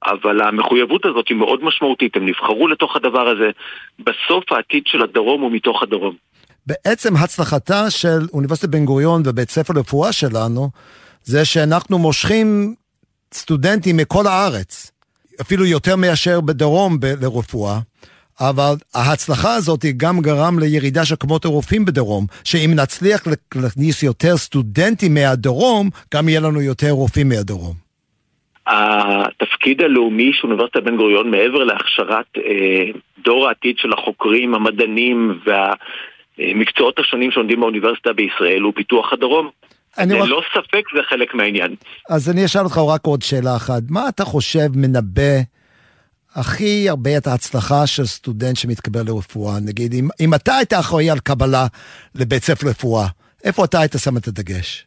אבל 0.05 0.41
המחויבות 0.41 1.05
הזאת 1.05 1.27
היא 1.29 1.37
מאוד 1.37 1.63
משמעותית, 1.63 2.15
הם 2.15 2.25
נבחרו 2.25 2.67
לתוך 2.67 2.95
הדבר 2.95 3.27
הזה. 3.27 3.49
בסוף 3.99 4.51
העתיד 4.51 4.83
של 4.85 5.01
הדרום 5.01 5.41
הוא 5.41 5.51
מתוך 5.51 5.83
הדרום. 5.83 6.15
בעצם 6.67 7.15
הצלחתה 7.15 7.89
של 7.89 8.19
אוניברסיטת 8.33 8.69
בן 8.69 8.85
גוריון 8.85 9.21
ובית 9.25 9.49
ספר 9.49 9.73
לרפואה 9.73 10.11
שלנו 10.11 10.69
זה 11.23 11.45
שאנחנו 11.45 11.97
מושכים 11.97 12.75
סטודנטים 13.33 13.97
מכל 13.97 14.27
הארץ, 14.27 14.91
אפילו 15.41 15.65
יותר 15.65 15.95
מאשר 15.95 16.41
בדרום 16.41 16.99
ב- 16.99 17.05
לרפואה. 17.05 17.79
אבל 18.49 18.73
ההצלחה 18.93 19.55
הזאת 19.55 19.85
גם 19.97 20.19
גרם 20.21 20.59
לירידה 20.59 21.05
של 21.05 21.15
כמות 21.19 21.45
הרופאים 21.45 21.85
בדרום, 21.85 22.25
שאם 22.43 22.71
נצליח 22.75 23.21
להכניס 23.55 24.03
יותר 24.03 24.37
סטודנטים 24.37 25.13
מהדרום, 25.13 25.89
גם 26.13 26.29
יהיה 26.29 26.39
לנו 26.39 26.61
יותר 26.61 26.91
רופאים 26.91 27.29
מהדרום. 27.29 27.73
התפקיד 28.67 29.81
הלאומי 29.81 30.31
של 30.33 30.47
אוניברסיטת 30.47 30.83
בן 30.83 30.97
גוריון, 30.97 31.31
מעבר 31.31 31.63
להכשרת 31.63 32.25
אה, 32.37 32.91
דור 33.23 33.47
העתיד 33.47 33.75
של 33.77 33.93
החוקרים, 33.93 34.55
המדענים 34.55 35.39
והמקצועות 36.37 36.99
השונים 36.99 37.31
שעומדים 37.31 37.59
באוניברסיטה 37.59 38.13
בישראל, 38.13 38.61
הוא 38.61 38.73
פיתוח 38.75 39.13
הדרום. 39.13 39.49
ללא 39.97 40.37
רק... 40.37 40.43
ספק 40.53 40.83
זה 40.95 41.01
חלק 41.09 41.33
מהעניין. 41.33 41.75
אז 42.09 42.29
אני 42.29 42.45
אשאל 42.45 42.61
אותך 42.61 42.77
רק 42.77 43.05
עוד 43.05 43.21
שאלה 43.21 43.55
אחת. 43.55 43.81
מה 43.89 44.09
אתה 44.09 44.25
חושב 44.25 44.67
מנבא 44.75 45.50
הכי 46.35 46.89
הרבה 46.89 47.17
את 47.17 47.27
ההצלחה 47.27 47.87
של 47.87 48.05
סטודנט 48.05 48.55
שמתקבל 48.55 49.01
לרפואה? 49.05 49.53
נגיד, 49.65 49.93
אם, 49.93 50.07
אם 50.19 50.33
אתה 50.33 50.55
היית 50.55 50.73
אחראי 50.73 51.09
על 51.09 51.19
קבלה 51.19 51.67
לבית 52.15 52.43
ספר 52.43 52.67
רפואה, 52.69 53.07
איפה 53.43 53.65
אתה 53.65 53.79
היית 53.79 53.91
שם 53.97 54.17
את 54.17 54.27
הדגש? 54.27 54.85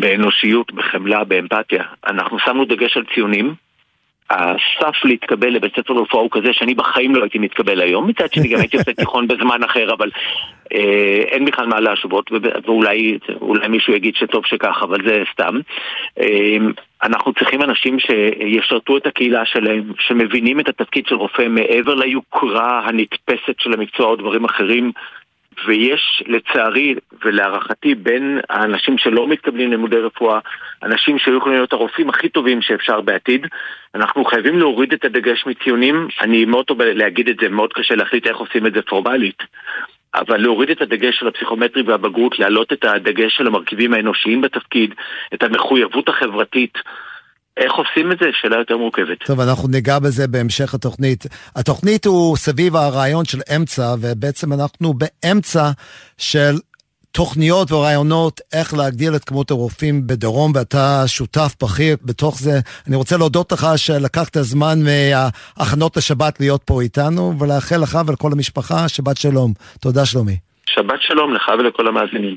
באנושיות, 0.00 0.72
בחמלה, 0.74 1.24
באמפתיה. 1.24 1.82
אנחנו 2.06 2.38
שמנו 2.38 2.64
דגש 2.64 2.96
על 2.96 3.04
ציונים. 3.14 3.54
הסף 4.30 5.04
להתקבל 5.04 5.48
לבית 5.48 5.76
ספר 5.76 5.92
לרפואה 5.92 6.22
הוא 6.22 6.30
כזה 6.32 6.48
שאני 6.52 6.74
בחיים 6.74 7.14
לא 7.14 7.22
הייתי 7.22 7.38
מתקבל 7.38 7.80
היום. 7.80 8.06
מצד 8.06 8.32
שני 8.32 8.48
גם 8.48 8.60
הייתי 8.60 8.76
עושה 8.76 8.92
תיכון 9.02 9.28
בזמן 9.28 9.62
אחר, 9.62 9.92
אבל 9.92 10.10
אה, 10.74 11.22
אין 11.30 11.44
בכלל 11.44 11.66
מה 11.66 11.80
להשוות, 11.80 12.30
ואולי 12.32 13.18
מישהו 13.68 13.92
יגיד 13.92 14.14
שטוב 14.16 14.46
שכך, 14.46 14.80
אבל 14.82 14.98
זה 15.06 15.22
סתם. 15.32 15.60
אה, 16.20 16.56
אנחנו 17.02 17.32
צריכים 17.32 17.62
אנשים 17.62 17.98
שישרתו 17.98 18.96
את 18.96 19.06
הקהילה 19.06 19.44
שלהם, 19.44 19.92
שמבינים 19.98 20.60
את 20.60 20.68
התפקיד 20.68 21.06
של 21.06 21.14
רופא 21.14 21.48
מעבר 21.48 21.94
ליוקרה 21.94 22.80
הנתפסת 22.84 23.54
של 23.58 23.72
המקצוע 23.72 24.06
או 24.06 24.16
דברים 24.16 24.44
אחרים. 24.44 24.92
ויש 25.66 26.22
לצערי 26.26 26.94
ולהערכתי 27.24 27.94
בין 27.94 28.40
האנשים 28.50 28.98
שלא 28.98 29.28
מתקבלים 29.28 29.68
ללימודי 29.68 29.96
רפואה, 29.96 30.38
אנשים 30.82 31.18
שהיו 31.18 31.36
יכולים 31.36 31.56
להיות 31.58 31.72
הרופאים 31.72 32.08
הכי 32.08 32.28
טובים 32.28 32.62
שאפשר 32.62 33.00
בעתיד. 33.00 33.46
אנחנו 33.94 34.24
חייבים 34.24 34.58
להוריד 34.58 34.92
את 34.92 35.04
הדגש 35.04 35.46
מציונים, 35.46 36.08
אני 36.20 36.44
מאוד 36.44 36.64
טוב 36.64 36.82
להגיד 36.82 37.28
את 37.28 37.36
זה, 37.40 37.48
מאוד 37.48 37.72
קשה 37.72 37.94
להחליט 37.94 38.26
איך 38.26 38.36
עושים 38.36 38.66
את 38.66 38.72
זה 38.74 38.82
פורמלית. 38.82 39.42
אבל 40.14 40.36
להוריד 40.40 40.70
את 40.70 40.82
הדגש 40.82 41.18
של 41.18 41.28
הפסיכומטרי 41.28 41.82
והבגרות, 41.82 42.38
להעלות 42.38 42.72
את 42.72 42.84
הדגש 42.84 43.36
של 43.36 43.46
המרכיבים 43.46 43.94
האנושיים 43.94 44.40
בתפקיד, 44.40 44.94
את 45.34 45.42
המחויבות 45.42 46.08
החברתית. 46.08 46.78
איך 47.58 47.72
עושים 47.72 48.12
את 48.12 48.18
זה? 48.20 48.26
שאלה 48.40 48.56
יותר 48.56 48.76
מורכבת. 48.76 49.18
טוב, 49.26 49.40
אנחנו 49.40 49.68
ניגע 49.68 49.98
בזה 49.98 50.28
בהמשך 50.28 50.74
התוכנית. 50.74 51.26
התוכנית 51.56 52.06
הוא 52.06 52.36
סביב 52.36 52.76
הרעיון 52.76 53.24
של 53.24 53.40
אמצע, 53.56 53.94
ובעצם 54.00 54.52
אנחנו 54.52 54.94
באמצע 54.94 55.70
של 56.18 56.54
תוכניות 57.12 57.72
ורעיונות 57.72 58.40
איך 58.52 58.74
להגדיל 58.74 59.16
את 59.16 59.24
כמות 59.24 59.50
הרופאים 59.50 60.06
בדרום, 60.06 60.52
ואתה 60.54 61.02
שותף 61.06 61.54
בכיר 61.62 61.96
בתוך 62.04 62.38
זה. 62.40 62.60
אני 62.88 62.96
רוצה 62.96 63.16
להודות 63.16 63.52
לך 63.52 63.66
שלקחת 63.76 64.36
זמן 64.40 64.78
מההכנות 64.84 65.96
לשבת 65.96 66.40
להיות 66.40 66.62
פה 66.64 66.82
איתנו, 66.82 67.38
ולאחל 67.38 67.76
לך 67.76 67.98
ולכל 68.06 68.32
המשפחה 68.32 68.88
שבת 68.88 69.16
שלום. 69.16 69.52
תודה 69.80 70.06
שלומי. 70.06 70.36
שבת 70.66 71.02
שלום 71.02 71.34
לך 71.34 71.48
ולכל 71.58 71.88
המאזינים. 71.88 72.36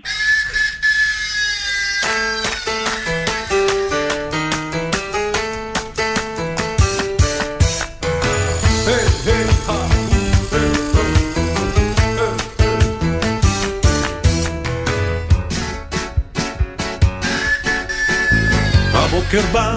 הבוקר 19.33 19.51
בא, 19.51 19.75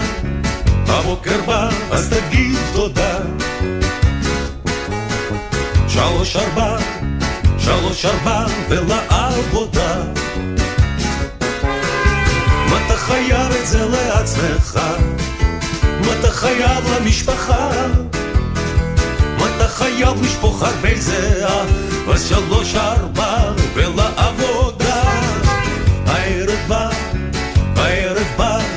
הבוקר 0.87 1.41
בא, 1.47 1.69
אז 1.91 2.11
תגיד 2.11 2.59
תודה. 2.73 3.19
שלוש 5.89 6.37
ארבע, 6.37 6.77
שלוש 7.59 8.05
ארבע 8.05 8.47
ולעבודה. 8.69 9.97
מה 12.71 12.87
אתה 12.87 12.97
חייב 12.97 13.53
את 13.61 13.67
זה 13.67 13.87
לעצמך? 13.89 14.81
מה 16.01 16.13
אתה 16.21 16.31
חייב 16.31 16.85
למשפחה? 16.97 17.69
מה 19.39 19.57
אתה 19.57 19.69
חייב 19.69 20.23
לשפוך 20.23 20.63
הרבה 20.63 21.01
זהה? 21.01 21.65
בשלוש 22.09 22.75
ארבע 22.75 23.53
ולעבודה. 23.75 24.84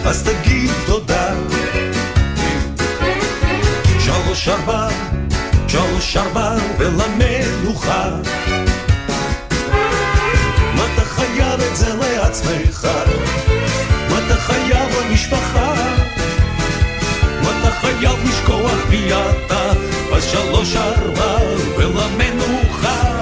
אז 0.08 0.24
תגיד 0.24 0.72
תודה. 0.86 1.34
שלוש 4.00 4.48
ארבע, 4.48 4.88
שלוש 5.68 6.18
ארבע 6.18 6.56
ולמנוחה. 6.78 8.10
מה 10.76 10.86
אתה 10.94 11.06
חייב 11.06 11.62
את 11.72 11.76
זה 11.76 11.94
לעצמך? 11.94 12.88
מה 14.10 14.20
אתה 14.26 14.36
חייב 14.36 14.90
למשפחה? 15.02 15.74
מה 17.44 17.50
אתה 17.60 17.72
חייב 17.72 18.18
לשכוח 18.30 18.80
מי 18.90 19.14
אתה? 19.14 19.72
בשלוש 20.12 20.76
ארבע 20.76 21.38
ולמנוחה. 21.78 23.17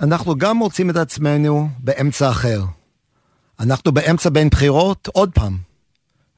אנחנו 0.00 0.36
גם 0.36 0.56
מוצאים 0.56 0.90
את 0.90 0.96
עצמנו 0.96 1.68
באמצע 1.78 2.30
אחר. 2.30 2.62
אנחנו 3.60 3.92
באמצע 3.92 4.30
בין 4.30 4.48
בחירות 4.48 5.08
עוד 5.12 5.30
פעם, 5.34 5.58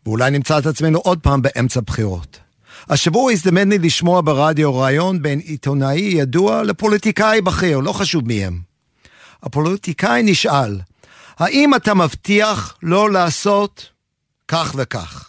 ואולי 0.07 0.31
נמצא 0.31 0.59
את 0.59 0.67
עצמנו 0.67 0.99
עוד 0.99 1.19
פעם 1.19 1.43
באמצע 1.43 1.81
בחירות. 1.81 2.39
השבוע 2.89 3.33
הזדמן 3.33 3.69
לי 3.69 3.79
לשמוע 3.79 4.21
ברדיו 4.25 4.79
ראיון 4.79 5.23
בין 5.23 5.39
עיתונאי 5.39 6.01
ידוע 6.01 6.63
לפוליטיקאי 6.63 7.41
בכיר, 7.41 7.79
לא 7.79 7.93
חשוב 7.93 8.27
מי 8.27 8.45
הם. 8.45 8.61
הפוליטיקאי 9.43 10.23
נשאל, 10.23 10.81
האם 11.39 11.75
אתה 11.75 11.95
מבטיח 11.95 12.77
לא 12.83 13.11
לעשות 13.11 13.87
כך 14.49 14.75
וכך? 14.77 15.28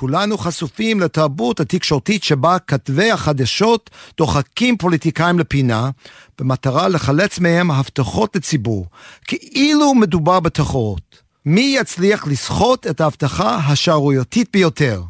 כולנו 0.00 0.38
חשופים 0.38 1.00
לתרבות 1.00 1.60
התקשורתית 1.60 2.24
שבה 2.24 2.58
כתבי 2.58 3.10
החדשות 3.10 3.90
דוחקים 4.16 4.76
פוליטיקאים 4.76 5.38
לפינה, 5.38 5.90
במטרה 6.38 6.88
לחלץ 6.88 7.38
מהם 7.38 7.70
הבטחות 7.70 8.36
לציבור, 8.36 8.86
כאילו 9.24 9.94
מדובר 9.94 10.40
בתחרות. 10.40 11.22
מי 11.46 11.74
יצליח 11.80 12.26
לסחוט 12.26 12.86
את 12.86 13.00
ההבטחה 13.00 13.56
השערורייתית 13.56 14.48
ביותר? 14.52 15.02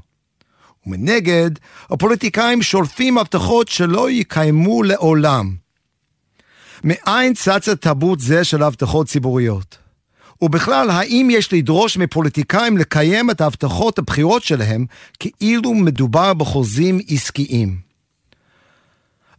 ומנגד, 0.87 1.51
הפוליטיקאים 1.91 2.63
שולפים 2.63 3.19
הבטחות 3.19 3.69
שלא 3.69 4.11
יקיימו 4.11 4.83
לעולם. 4.83 5.55
מאין 6.85 7.35
צצה 7.35 7.77
תרבות 7.77 8.21
זה 8.21 8.45
של 8.45 8.63
הבטחות 8.63 9.07
ציבוריות? 9.07 9.80
ובכלל, 10.43 10.91
האם 10.91 11.29
יש 11.31 11.53
לדרוש 11.53 11.97
מפוליטיקאים 11.97 12.79
לקיים 12.79 13.31
את 13.31 13.41
ההבטחות 13.41 13.99
הבחירות 13.99 14.43
שלהם 14.43 14.87
כאילו 15.19 15.75
מדובר 15.75 16.35
בחוזים 16.35 17.01
עסקיים? 17.09 17.91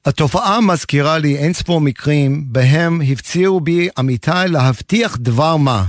התופעה 0.05 0.61
מזכירה 0.61 1.17
לי 1.17 1.37
אין 1.37 1.53
ספור 1.53 1.81
מקרים 1.81 2.43
בהם 2.47 3.01
הפצירו 3.01 3.61
בי 3.61 3.89
עמיתיי 3.97 4.49
להבטיח 4.49 5.17
דבר 5.19 5.57
מה. 5.57 5.85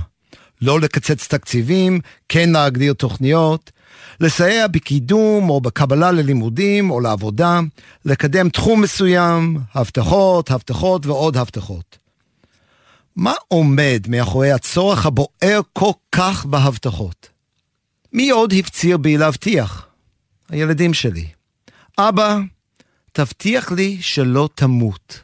לא 0.61 0.79
לקצץ 0.79 1.27
תקציבים, 1.27 1.99
כן 2.29 2.49
להגדיר 2.49 2.93
תוכניות, 2.93 3.71
לסייע 4.19 4.67
בקידום 4.67 5.49
או 5.49 5.61
בקבלה 5.61 6.11
ללימודים 6.11 6.91
או 6.91 6.99
לעבודה, 6.99 7.59
לקדם 8.05 8.49
תחום 8.49 8.81
מסוים, 8.81 9.57
הבטחות, 9.73 10.51
הבטחות 10.51 11.05
ועוד 11.05 11.37
הבטחות. 11.37 12.02
מה 13.15 13.33
עומד 13.47 14.05
מאחורי 14.09 14.51
הצורך 14.51 15.05
הבוער 15.05 15.61
כל 15.73 15.91
כך 16.11 16.45
בהבטחות? 16.45 17.29
מי 18.13 18.29
עוד 18.29 18.53
הפציר 18.59 18.97
בי 18.97 19.17
להבטיח? 19.17 19.87
הילדים 20.49 20.93
שלי. 20.93 21.27
אבא, 21.97 22.39
תבטיח 23.11 23.71
לי 23.71 23.97
שלא 24.01 24.49
תמות. 24.55 25.21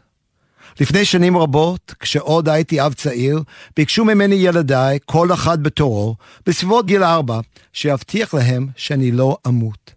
לפני 0.79 1.05
שנים 1.05 1.37
רבות, 1.37 1.93
כשעוד 1.99 2.49
הייתי 2.49 2.81
אב 2.81 2.93
צעיר, 2.93 3.43
ביקשו 3.75 4.05
ממני 4.05 4.35
ילדיי, 4.35 4.99
כל 5.05 5.33
אחד 5.33 5.63
בתורו, 5.63 6.15
בסביבות 6.45 6.85
גיל 6.85 7.03
ארבע, 7.03 7.39
שיבטיח 7.73 8.33
להם 8.33 8.67
שאני 8.75 9.11
לא 9.11 9.37
אמות. 9.47 9.93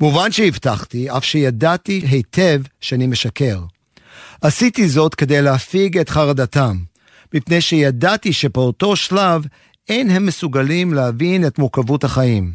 מובן 0.00 0.32
שהבטחתי, 0.32 1.10
אף 1.10 1.24
שידעתי 1.24 2.02
היטב 2.08 2.60
שאני 2.80 3.06
משקר. 3.06 3.60
עשיתי 4.40 4.88
זאת 4.88 5.14
כדי 5.14 5.42
להפיג 5.42 5.98
את 5.98 6.08
חרדתם, 6.08 6.76
מפני 7.34 7.60
שידעתי 7.60 8.32
שבאותו 8.32 8.96
שלב 8.96 9.46
אין 9.88 10.10
הם 10.10 10.26
מסוגלים 10.26 10.94
להבין 10.94 11.46
את 11.46 11.58
מורכבות 11.58 12.04
החיים. 12.04 12.52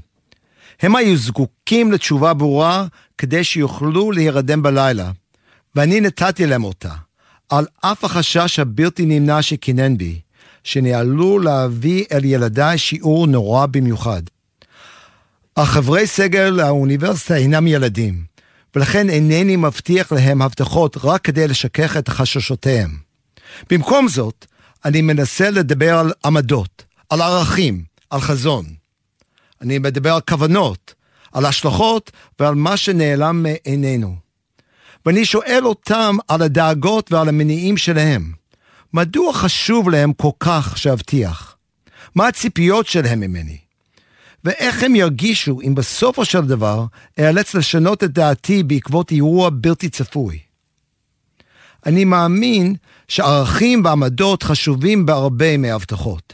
הם 0.81 0.95
היו 0.95 1.17
זקוקים 1.17 1.91
לתשובה 1.91 2.33
ברורה 2.33 2.87
כדי 3.17 3.43
שיוכלו 3.43 4.11
להירדם 4.11 4.63
בלילה, 4.63 5.11
ואני 5.75 6.01
נתתי 6.01 6.45
להם 6.45 6.63
אותה. 6.63 6.93
על 7.49 7.65
אף 7.81 8.03
החשש 8.03 8.59
הבלתי 8.59 9.05
נמנע 9.05 9.41
שקינן 9.41 9.97
בי, 9.97 10.19
שאני 10.63 10.93
עלול 10.93 11.45
להביא 11.45 12.05
אל 12.11 12.25
ילדיי 12.25 12.77
שיעור 12.77 13.27
נורא 13.27 13.65
במיוחד. 13.65 14.21
אך 15.55 15.69
חברי 15.69 16.07
סגל 16.07 16.59
האוניברסיטה 16.59 17.35
אינם 17.35 17.67
ילדים, 17.67 18.23
ולכן 18.75 19.09
אינני 19.09 19.55
מבטיח 19.55 20.11
להם 20.11 20.41
הבטחות 20.41 20.97
רק 21.03 21.21
כדי 21.21 21.47
לשכך 21.47 21.97
את 21.97 22.09
חששותיהם. 22.09 22.97
במקום 23.69 24.07
זאת, 24.07 24.45
אני 24.87 25.01
מנסה 25.01 25.49
לדבר 25.49 25.97
על 25.97 26.11
עמדות, 26.25 26.85
על 27.09 27.21
ערכים, 27.21 27.83
על 28.09 28.19
חזון. 28.19 28.65
אני 29.61 29.79
מדבר 29.79 30.13
על 30.13 30.21
כוונות, 30.21 30.93
על 31.31 31.45
השלכות 31.45 32.11
ועל 32.39 32.55
מה 32.55 32.77
שנעלם 32.77 33.43
מעינינו. 33.43 34.15
ואני 35.05 35.25
שואל 35.25 35.61
אותם 35.65 36.17
על 36.27 36.41
הדאגות 36.41 37.11
ועל 37.11 37.29
המניעים 37.29 37.77
שלהם. 37.77 38.31
מדוע 38.93 39.33
חשוב 39.33 39.89
להם 39.89 40.13
כל 40.13 40.31
כך 40.39 40.77
שאבטיח? 40.77 41.55
מה 42.15 42.27
הציפיות 42.27 42.87
שלהם 42.87 43.19
ממני? 43.19 43.57
ואיך 44.43 44.83
הם 44.83 44.95
ירגישו 44.95 45.59
אם 45.61 45.75
בסופו 45.75 46.25
של 46.25 46.41
דבר 46.41 46.85
אאלץ 47.19 47.55
לשנות 47.55 48.03
את 48.03 48.11
דעתי 48.11 48.63
בעקבות 48.63 49.11
אירוע 49.11 49.49
בלתי 49.53 49.89
צפוי? 49.89 50.39
אני 51.85 52.05
מאמין 52.05 52.75
שערכים 53.07 53.85
ועמדות 53.85 54.43
חשובים 54.43 55.05
בהרבה 55.05 55.57
מהבטחות. 55.57 56.33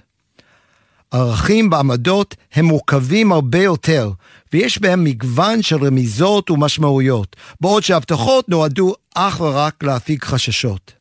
ערכים 1.11 1.69
ועמדות 1.71 2.35
הם 2.53 2.65
מורכבים 2.65 3.31
הרבה 3.31 3.61
יותר, 3.61 4.11
ויש 4.53 4.79
בהם 4.79 5.03
מגוון 5.03 5.61
של 5.61 5.85
רמיזות 5.85 6.49
ומשמעויות, 6.49 7.35
בעוד 7.61 7.83
שהבטחות 7.83 8.49
נועדו 8.49 8.93
אך 9.15 9.41
ורק 9.41 9.83
להפיג 9.83 10.23
חששות. 10.23 10.91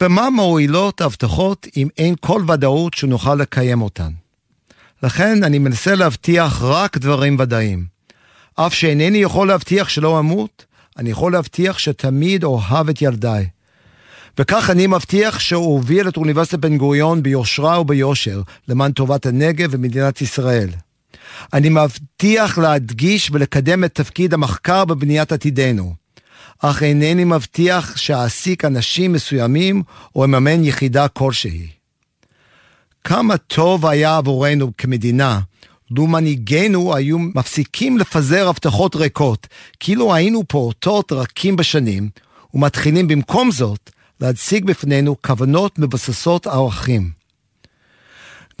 במה 0.00 0.30
מועילות 0.30 1.00
הבטחות 1.00 1.66
אם 1.76 1.88
אין 1.98 2.14
כל 2.20 2.42
ודאות 2.48 2.94
שנוכל 2.94 3.34
לקיים 3.34 3.82
אותן? 3.82 4.10
לכן 5.02 5.44
אני 5.44 5.58
מנסה 5.58 5.94
להבטיח 5.94 6.62
רק 6.62 6.98
דברים 6.98 7.36
ודאיים. 7.38 7.86
אף 8.54 8.74
שאינני 8.74 9.18
יכול 9.18 9.48
להבטיח 9.48 9.88
שלא 9.88 10.18
אמות, 10.18 10.64
אני 10.96 11.10
יכול 11.10 11.32
להבטיח 11.32 11.78
שתמיד 11.78 12.44
אוהב 12.44 12.88
את 12.88 13.02
ילדיי. 13.02 13.48
וכך 14.38 14.70
אני 14.70 14.86
מבטיח 14.86 15.38
שהוא 15.38 15.66
הוביל 15.66 16.08
את 16.08 16.16
אוניברסיטת 16.16 16.58
בן 16.58 16.78
גוריון 16.78 17.22
ביושרה 17.22 17.80
וביושר 17.80 18.42
למען 18.68 18.92
טובת 18.92 19.26
הנגב 19.26 19.68
ומדינת 19.72 20.22
ישראל. 20.22 20.68
אני 21.52 21.68
מבטיח 21.68 22.58
להדגיש 22.58 23.30
ולקדם 23.32 23.84
את 23.84 23.94
תפקיד 23.94 24.34
המחקר 24.34 24.84
בבניית 24.84 25.32
עתידנו, 25.32 25.94
אך 26.58 26.82
אינני 26.82 27.24
מבטיח 27.24 27.96
שאעסיק 27.96 28.64
אנשים 28.64 29.12
מסוימים 29.12 29.82
או 30.16 30.24
אממן 30.24 30.64
יחידה 30.64 31.08
כלשהי. 31.08 31.66
כמה 33.04 33.36
טוב 33.36 33.86
היה 33.86 34.16
עבורנו 34.16 34.70
כמדינה 34.78 35.40
לו 35.90 36.06
מנהיגינו 36.06 36.94
היו 36.94 37.18
מפסיקים 37.18 37.98
לפזר 37.98 38.48
הבטחות 38.48 38.96
ריקות, 38.96 39.46
כאילו 39.80 40.14
היינו 40.14 40.42
פעוטות 40.48 41.12
רכים 41.12 41.56
בשנים, 41.56 42.08
ומתחילים 42.54 43.08
במקום 43.08 43.50
זאת 43.50 43.90
להציג 44.20 44.64
בפנינו 44.64 45.16
כוונות 45.22 45.78
מבססות 45.78 46.46
ערכים. 46.46 47.10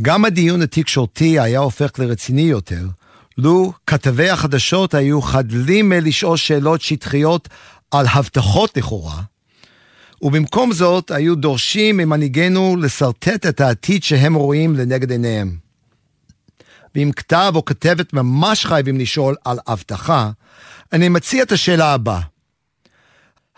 גם 0.02 0.24
הדיון 0.24 0.62
התקשורתי 0.62 1.40
היה 1.40 1.58
הופך 1.58 1.90
לרציני 1.98 2.42
יותר, 2.42 2.86
לו 3.38 3.72
כתבי 3.86 4.30
החדשות 4.30 4.94
היו 4.94 5.22
חדלים 5.22 5.88
מלשאול 5.88 6.36
שאלות 6.36 6.80
שטחיות 6.80 7.48
על 7.90 8.06
הבטחות 8.12 8.76
לכאורה, 8.76 9.22
ובמקום 10.22 10.72
זאת 10.72 11.10
היו 11.10 11.34
דורשים 11.34 11.96
ממנהיגינו 11.96 12.76
לשרטט 12.76 13.46
את 13.46 13.60
העתיד 13.60 14.04
שהם 14.04 14.34
רואים 14.34 14.76
לנגד 14.76 15.10
עיניהם. 15.10 15.56
ואם 16.94 17.10
כתב 17.16 17.52
או 17.54 17.64
כתבת 17.64 18.12
ממש 18.12 18.66
חייבים 18.66 18.98
לשאול 18.98 19.34
על 19.44 19.58
הבטחה, 19.66 20.30
אני 20.92 21.08
מציע 21.08 21.42
את 21.42 21.52
השאלה 21.52 21.94
הבאה: 21.94 22.20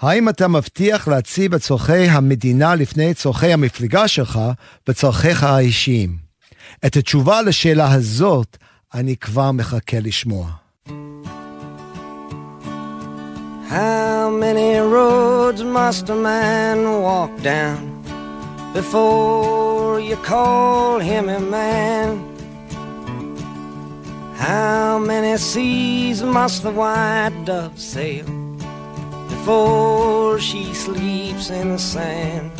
האם 0.01 0.29
אתה 0.29 0.49
מבטיח 0.49 1.09
להציב 1.09 1.55
את 1.55 1.61
צורכי 1.61 2.09
המדינה 2.09 2.75
לפני 2.75 3.15
צורכי 3.15 3.53
המפלגה 3.53 4.09
שלך 4.09 4.41
וצורכיך 4.89 5.45
האישיים? 5.45 6.17
את 6.87 6.97
התשובה 6.97 7.43
לשאלה 7.43 7.93
הזאת 7.93 8.57
אני 8.95 9.17
כבר 9.17 9.53
מחכה 9.53 10.01
לשמוע. 10.01 10.47
How 13.71 14.31
many 14.45 14.73
roads 14.97 15.63
must 15.63 16.05
a 16.11 16.19
man 16.29 16.79
walk 17.07 17.33
down 17.51 17.81
before 18.75 20.01
you 20.09 20.17
call 20.31 20.99
him 21.11 21.29
a 21.29 21.41
man? 21.57 22.09
How 24.47 24.99
many 25.11 25.37
seas 25.37 26.19
must 26.37 26.59
the 26.65 26.73
white 26.81 27.37
dove 27.45 27.79
sail 27.93 28.40
before 29.41 30.39
she 30.39 30.75
sleeps 30.75 31.49
in 31.49 31.71
the 31.71 31.79
sand? 31.79 32.53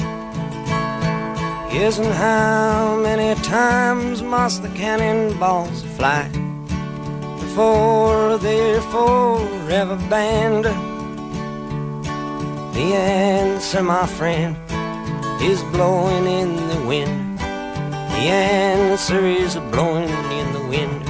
And 2.01 2.15
how 2.15 2.99
many 3.03 3.39
times 3.43 4.23
must 4.23 4.63
the 4.63 4.71
cannonballs 4.71 5.83
fly 5.97 6.29
before 7.39 8.39
they're 8.39 8.81
forever 8.81 9.97
banned? 10.09 10.65
The 12.75 12.95
answer, 12.95 13.83
my 13.83 14.07
friend, 14.07 14.57
is 15.43 15.63
blowing 15.65 16.27
in 16.27 16.57
the 16.69 16.83
wind. 16.87 17.39
The 17.41 18.27
answer 18.31 19.27
is 19.27 19.57
blowing 19.73 20.09
in 20.09 20.53
the 20.55 20.67
wind. 20.69 21.10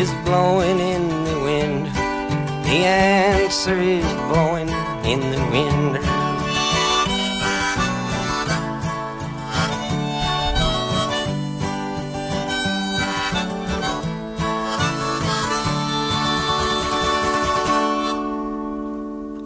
is 0.00 0.10
blowing 0.24 0.80
in 0.94 1.04
the 1.28 1.38
wind. 1.46 1.84
The 2.66 2.78
answer 2.86 3.78
is 3.96 4.08
blowing 4.28 4.70
in 5.12 5.20
the 5.32 5.42
wind. 5.52 5.98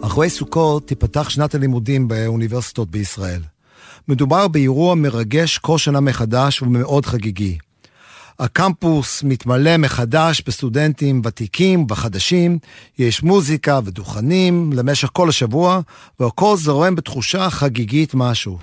אחרי 0.01 0.29
סוכות 0.29 0.87
תיפתח 0.87 1.29
שנת 1.29 1.55
הלימודים 1.55 2.07
באוניברסיטות 2.07 2.91
בישראל. 2.91 3.41
מדובר 4.07 4.47
באירוע 4.47 4.95
מרגש 4.95 5.57
כל 5.57 5.77
שנה 5.77 5.99
מחדש 5.99 6.61
ומאוד 6.61 7.05
חגיגי. 7.05 7.57
הקמפוס 8.39 9.23
מתמלא 9.23 9.77
מחדש 9.77 10.41
בסטודנטים 10.47 11.21
ותיקים 11.25 11.85
וחדשים, 11.89 12.59
יש 12.99 13.23
מוזיקה 13.23 13.79
ודוכנים 13.85 14.73
למשך 14.73 15.09
כל 15.13 15.29
השבוע, 15.29 15.79
והכל 16.19 16.57
זורם 16.57 16.95
בתחושה 16.95 17.49
חגיגית 17.49 18.13
משהו. 18.13 18.57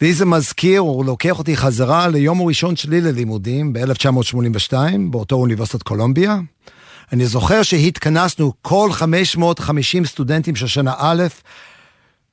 לי 0.00 0.12
זה 0.12 0.24
מזכיר, 0.24 0.80
הוא 0.80 1.04
לוקח 1.04 1.38
אותי 1.38 1.56
חזרה 1.56 2.08
ליום 2.08 2.40
הראשון 2.40 2.76
שלי 2.76 3.00
ללימודים 3.00 3.72
ב-1982, 3.72 4.74
באותו 5.10 5.36
אוניברסיטת 5.36 5.82
קולומביה. 5.82 6.38
אני 7.12 7.26
זוכר 7.26 7.62
שהתכנסנו 7.62 8.52
כל 8.62 8.88
550 8.92 10.04
סטודנטים 10.04 10.56
של 10.56 10.66
שנה 10.66 10.92
א' 10.98 11.22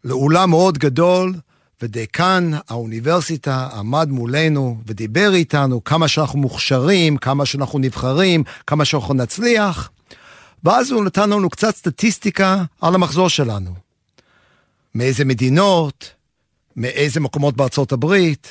לאולם 0.04 0.50
מאוד 0.50 0.78
גדול, 0.78 1.34
ודיקן 1.82 2.52
האוניברסיטה 2.70 3.70
עמד 3.74 4.10
מולנו 4.10 4.78
ודיבר 4.88 5.34
איתנו 5.34 5.84
כמה 5.84 6.08
שאנחנו 6.08 6.40
מוכשרים, 6.40 7.18
כמה 7.18 7.46
שאנחנו 7.46 7.80
נבחרים, 7.80 8.44
כמה 8.68 8.86
שאנחנו 8.86 9.14
נצליח, 9.14 9.92
ואז 10.64 10.92
הוא 10.92 11.06
נתן 11.06 11.30
לנו 11.30 11.50
קצת 11.50 11.76
סטטיסטיקה 11.76 12.64
על 12.82 12.96
המחזור 12.96 13.30
שלנו. 13.30 13.72
מאיזה 14.96 15.26
מדינות, 15.26 16.12
מאיזה 16.76 17.20
מקומות 17.20 17.56
בארצות 17.56 17.92
הברית, 17.92 18.48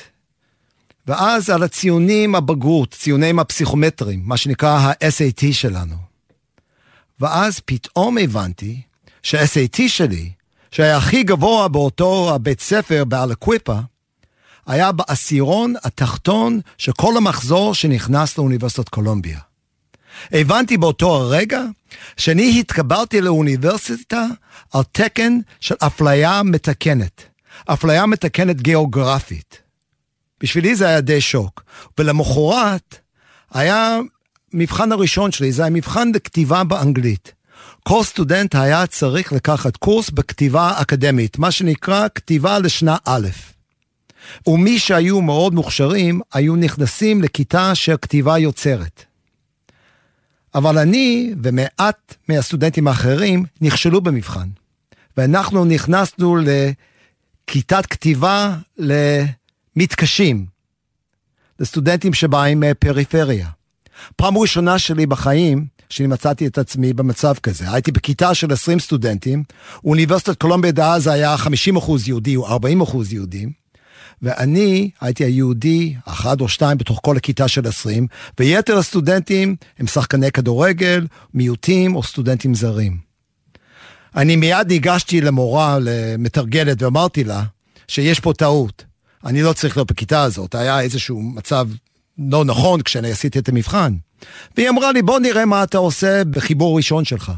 ואז 1.07 1.49
על 1.49 1.63
הציונים 1.63 2.35
הבגרות, 2.35 2.91
ציונים 2.91 3.39
הפסיכומטריים, 3.39 4.21
מה 4.25 4.37
שנקרא 4.37 4.69
ה-SAT 4.69 5.45
שלנו. 5.51 5.95
ואז 7.19 7.59
פתאום 7.59 8.17
הבנתי 8.17 8.81
שה-SAT 9.23 9.81
שלי, 9.87 10.31
שהיה 10.71 10.97
הכי 10.97 11.23
גבוה 11.23 11.67
באותו 11.67 12.35
הבית 12.35 12.61
ספר 12.61 13.03
באלקוויפה, 13.05 13.79
היה 14.67 14.91
בעשירון 14.91 15.73
התחתון 15.83 16.59
של 16.77 16.91
כל 16.91 17.17
המחזור 17.17 17.73
שנכנס 17.75 18.37
לאוניברסיטת 18.37 18.89
קולומביה. 18.89 19.39
הבנתי 20.31 20.77
באותו 20.77 21.15
הרגע 21.15 21.61
שאני 22.17 22.59
התקבלתי 22.59 23.21
לאוניברסיטה 23.21 24.25
על 24.73 24.83
תקן 24.91 25.39
של 25.59 25.75
אפליה 25.79 26.43
מתקנת, 26.43 27.23
אפליה 27.65 28.05
מתקנת 28.05 28.61
גיאוגרפית. 28.61 29.61
בשבילי 30.43 30.75
זה 30.75 30.87
היה 30.87 31.01
די 31.01 31.21
שוק. 31.21 31.63
ולמחרת 31.97 32.95
היה 33.51 33.99
מבחן 34.53 34.91
הראשון 34.91 35.31
שלי, 35.31 35.51
זה 35.51 35.61
היה 35.61 35.71
מבחן 35.71 36.11
בכתיבה 36.11 36.63
באנגלית. 36.63 37.33
כל 37.83 38.03
סטודנט 38.03 38.55
היה 38.55 38.87
צריך 38.87 39.33
לקחת 39.33 39.77
קורס 39.77 40.09
בכתיבה 40.09 40.73
אקדמית, 40.81 41.37
מה 41.37 41.51
שנקרא 41.51 42.07
כתיבה 42.15 42.59
לשנה 42.59 42.97
א'. 43.05 43.27
ומי 44.47 44.79
שהיו 44.79 45.21
מאוד 45.21 45.53
מוכשרים, 45.53 46.21
היו 46.33 46.55
נכנסים 46.55 47.21
לכיתה 47.21 47.75
של 47.75 47.95
כתיבה 48.01 48.37
יוצרת. 48.37 49.03
אבל 50.55 50.77
אני 50.77 51.33
ומעט 51.43 52.15
מהסטודנטים 52.29 52.87
האחרים 52.87 53.45
נכשלו 53.61 54.01
במבחן. 54.01 54.47
ואנחנו 55.17 55.65
נכנסנו 55.65 56.37
לכיתת 56.37 57.85
כתיבה 57.85 58.55
למתקשים, 58.77 60.45
לסטודנטים 61.59 62.13
שבאים 62.13 62.59
מפריפריה. 62.59 63.49
פעם 64.15 64.37
ראשונה 64.37 64.79
שלי 64.79 65.05
בחיים, 65.05 65.65
שאני 65.89 66.07
מצאתי 66.07 66.47
את 66.47 66.57
עצמי 66.57 66.93
במצב 66.93 67.33
כזה. 67.43 67.71
הייתי 67.71 67.91
בכיתה 67.91 68.33
של 68.33 68.53
20 68.53 68.79
סטודנטים, 68.79 69.43
אוניברסיטת 69.83 70.41
קולומביה 70.41 70.71
דאז 70.71 71.07
היה 71.07 71.35
50% 71.35 71.91
יהודי 72.07 72.35
או 72.35 72.57
40% 72.57 72.59
יהודים, 73.11 73.51
ואני 74.21 74.89
הייתי 75.01 75.23
היהודי, 75.23 75.95
אחד 76.05 76.41
או 76.41 76.49
שתיים 76.49 76.77
בתוך 76.77 76.99
כל 77.03 77.17
הכיתה 77.17 77.47
של 77.47 77.67
עשרים, 77.67 78.07
ויתר 78.39 78.77
הסטודנטים 78.77 79.55
הם 79.79 79.87
שחקני 79.87 80.31
כדורגל, 80.31 81.07
מיעוטים 81.33 81.95
או 81.95 82.03
סטודנטים 82.03 82.55
זרים. 82.55 82.97
אני 84.15 84.35
מיד 84.35 84.67
ניגשתי 84.67 85.21
למורה, 85.21 85.77
למתרגלת, 85.81 86.81
ואמרתי 86.81 87.23
לה 87.23 87.43
שיש 87.87 88.19
פה 88.19 88.33
טעות. 88.33 88.85
אני 89.25 89.41
לא 89.41 89.53
צריך 89.53 89.77
להיות 89.77 89.91
בכיתה 89.91 90.23
הזאת, 90.23 90.55
היה 90.55 90.81
איזשהו 90.81 91.21
מצב 91.21 91.67
לא 92.17 92.45
נכון 92.45 92.81
כשאני 92.81 93.11
עשיתי 93.11 93.39
את 93.39 93.49
המבחן. 93.49 93.93
והיא 94.57 94.69
אמרה 94.69 94.91
לי, 94.91 95.01
בוא 95.01 95.19
נראה 95.19 95.45
מה 95.45 95.63
אתה 95.63 95.77
עושה 95.77 96.23
בחיבור 96.23 96.77
ראשון 96.77 97.05
שלך. 97.05 97.31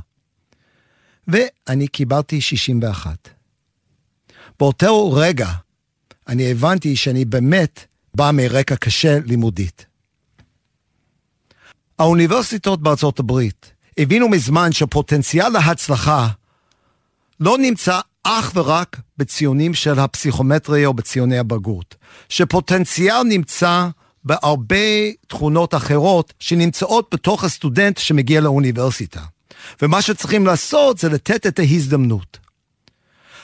ואני 1.27 1.87
קיבלתי 1.87 2.41
61. 2.41 3.29
באותו 4.59 5.11
רגע 5.11 5.49
אני 6.27 6.51
הבנתי 6.51 6.95
שאני 6.95 7.25
באמת 7.25 7.85
בא 8.13 8.31
מרקע 8.33 8.75
קשה 8.75 9.19
לימודית. 9.25 9.85
האוניברסיטות 11.99 12.81
בארצות 12.81 13.19
הברית 13.19 13.73
הבינו 13.97 14.29
מזמן 14.29 14.71
שפוטנציאל 14.71 15.49
להצלחה 15.49 16.27
לא 17.39 17.57
נמצא 17.57 17.99
אך 18.23 18.51
ורק 18.55 18.99
בציונים 19.17 19.73
של 19.73 19.99
הפסיכומטרי 19.99 20.85
או 20.85 20.93
בציוני 20.93 21.39
הבגרות, 21.39 21.95
שפוטנציאל 22.29 23.23
נמצא 23.23 23.87
בהרבה 24.23 25.11
תכונות 25.27 25.75
אחרות 25.75 26.33
שנמצאות 26.39 27.07
בתוך 27.13 27.43
הסטודנט 27.43 27.97
שמגיע 27.97 28.41
לאוניברסיטה. 28.41 29.21
ומה 29.81 30.01
שצריכים 30.01 30.45
לעשות 30.45 30.97
זה 30.97 31.09
לתת 31.09 31.47
את 31.47 31.59
ההזדמנות. 31.59 32.37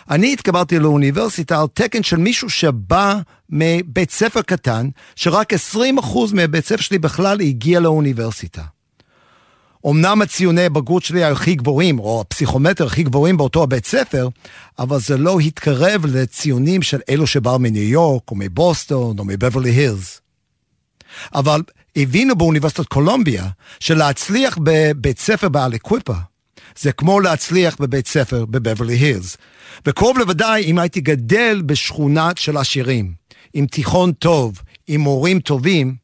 אני 0.10 0.34
התקבלתי 0.34 0.80
לאוניברסיטה 0.80 1.62
על 1.62 1.68
תקן 1.74 2.04
של 2.04 2.18
מישהו 2.18 2.50
שבא 2.50 3.20
מבית 3.50 4.12
ספר 4.12 4.42
קטן, 4.42 4.90
שרק 5.16 5.54
20% 5.54 5.58
מהבית 6.34 6.66
ספר 6.66 6.82
שלי 6.82 6.98
בכלל 7.00 7.42
הגיע 7.42 7.80
לאוניברסיטה. 7.80 8.64
אמנם 9.88 10.22
הציוני 10.22 10.66
הבגרות 10.66 11.04
שלי 11.04 11.24
היו 11.24 11.34
הכי 11.34 11.56
גבוהים, 11.56 12.00
או 12.00 12.22
הפסיכומטר 12.22 12.86
הכי 12.86 13.04
גבוהים 13.04 13.38
באותו 13.38 13.64
הבית 13.64 13.86
ספר, 13.86 14.28
אבל 14.80 15.00
זה 15.00 15.18
לא 15.18 15.40
התקרב 15.40 16.06
לציונים 16.06 16.82
של 16.82 17.00
אלו 17.10 17.28
שבאו 17.28 17.60
מניו 17.60 17.84
יורק, 17.84 18.32
או 18.32 18.36
מבוסטון, 18.36 19.20
או 19.20 19.26
מבברלי 19.26 19.70
הילס. 19.70 20.22
אבל 21.36 21.62
הבינו 21.96 22.36
באוניברסיטת 22.36 22.86
קולומביה 22.86 23.48
שלהצליח 23.80 24.58
בבית 24.64 25.20
ספר 25.20 25.50
באליקוויפה 25.50 26.14
זה 26.80 26.92
כמו 26.92 27.20
להצליח 27.20 27.76
בבית 27.80 28.08
ספר 28.08 28.46
בבברלי 28.46 28.96
הילס. 28.96 29.38
וקרוב 29.86 30.18
לוודאי 30.18 30.64
אם 30.64 30.80
הייתי 30.80 31.02
גדל 31.02 31.62
בשכונה 31.66 32.30
של 32.36 32.58
עשירים, 32.58 33.14
עם 33.54 33.66
תיכון 33.66 34.12
טוב, 34.12 34.62
עם 34.88 35.02
מורים 35.02 35.40
טובים, 35.40 35.96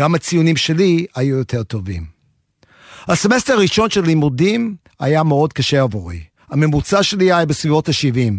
גם 0.00 0.14
הציונים 0.14 0.56
שלי 0.56 1.06
היו 1.14 1.36
יותר 1.36 1.62
טובים. 1.62 2.06
הסמסטר 3.08 3.52
הראשון 3.52 3.90
של 3.90 4.04
לימודים 4.04 4.76
היה 5.00 5.22
מאוד 5.22 5.52
קשה 5.52 5.82
עבורי. 5.82 6.20
הממוצע 6.50 7.02
שלי 7.02 7.24
היה 7.32 7.46
בסביבות 7.46 7.88
ה-70. 7.88 8.32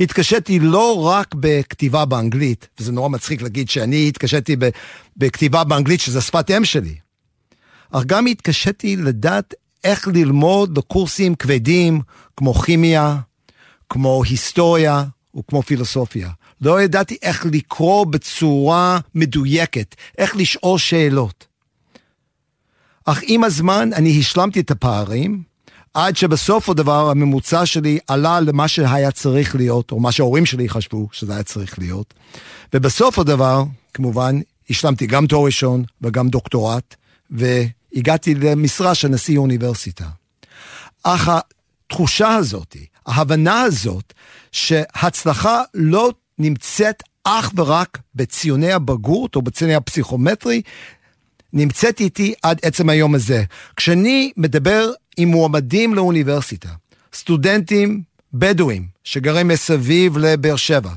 התקשיתי 0.00 0.58
לא 0.58 1.06
רק 1.06 1.34
בכתיבה 1.34 2.04
באנגלית, 2.04 2.68
וזה 2.78 2.92
נורא 2.92 3.08
מצחיק 3.08 3.42
להגיד 3.42 3.68
שאני 3.70 4.08
התקשיתי 4.08 4.56
בכתיבה 5.16 5.64
באנגלית, 5.64 6.00
שזה 6.00 6.20
שפת 6.20 6.50
אם 6.50 6.64
שלי, 6.64 6.94
אך 7.90 8.04
גם 8.04 8.26
התקשיתי 8.26 8.96
לדעת 8.96 9.54
איך 9.84 10.08
ללמוד 10.08 10.74
בקורסים 10.74 11.34
כבדים 11.34 12.00
כמו 12.36 12.54
כימיה, 12.54 13.16
כמו 13.88 14.22
היסטוריה 14.24 15.04
וכמו 15.36 15.62
פילוסופיה. 15.62 16.30
לא 16.60 16.82
ידעתי 16.82 17.16
איך 17.22 17.46
לקרוא 17.52 18.06
בצורה 18.06 18.98
מדויקת, 19.14 19.94
איך 20.18 20.36
לשאול 20.36 20.78
שאלות. 20.78 21.46
אך 23.04 23.20
עם 23.22 23.44
הזמן 23.44 23.90
אני 23.92 24.18
השלמתי 24.20 24.60
את 24.60 24.70
הפערים, 24.70 25.42
עד 25.94 26.16
שבסוף 26.16 26.68
הדבר 26.68 27.10
הממוצע 27.10 27.66
שלי 27.66 27.98
עלה 28.06 28.40
למה 28.40 28.68
שהיה 28.68 29.10
צריך 29.10 29.56
להיות, 29.56 29.92
או 29.92 30.00
מה 30.00 30.12
שההורים 30.12 30.46
שלי 30.46 30.68
חשבו 30.68 31.08
שזה 31.12 31.32
היה 31.32 31.42
צריך 31.42 31.78
להיות. 31.78 32.14
ובסוף 32.74 33.18
הדבר, 33.18 33.64
כמובן, 33.94 34.40
השלמתי 34.70 35.06
גם 35.06 35.26
תואר 35.26 35.46
ראשון 35.46 35.84
וגם 36.02 36.28
דוקטורט, 36.28 36.94
והגעתי 37.30 38.34
למשרה 38.34 38.94
של 38.94 39.08
נשיא 39.08 39.38
אוניברסיטה. 39.38 40.04
אך 41.02 41.30
התחושה 41.86 42.34
הזאת, 42.34 42.76
ההבנה 43.06 43.60
הזאת, 43.60 44.12
שהצלחה 44.52 45.62
לא 45.74 46.12
נמצאת 46.38 47.02
אך 47.24 47.52
ורק 47.56 47.98
בציוני 48.14 48.72
הבגרות 48.72 49.36
או 49.36 49.42
בציוני 49.42 49.74
הפסיכומטרי, 49.74 50.62
נמצאת 51.52 52.00
איתי 52.00 52.34
עד 52.42 52.58
עצם 52.62 52.88
היום 52.88 53.14
הזה. 53.14 53.44
כשאני 53.76 54.32
מדבר 54.36 54.90
עם 55.16 55.28
מועמדים 55.28 55.94
לאוניברסיטה, 55.94 56.68
סטודנטים 57.14 58.02
בדואים 58.32 58.86
שגרים 59.04 59.48
מסביב 59.48 60.18
לבאר 60.18 60.56
שבע, 60.56 60.90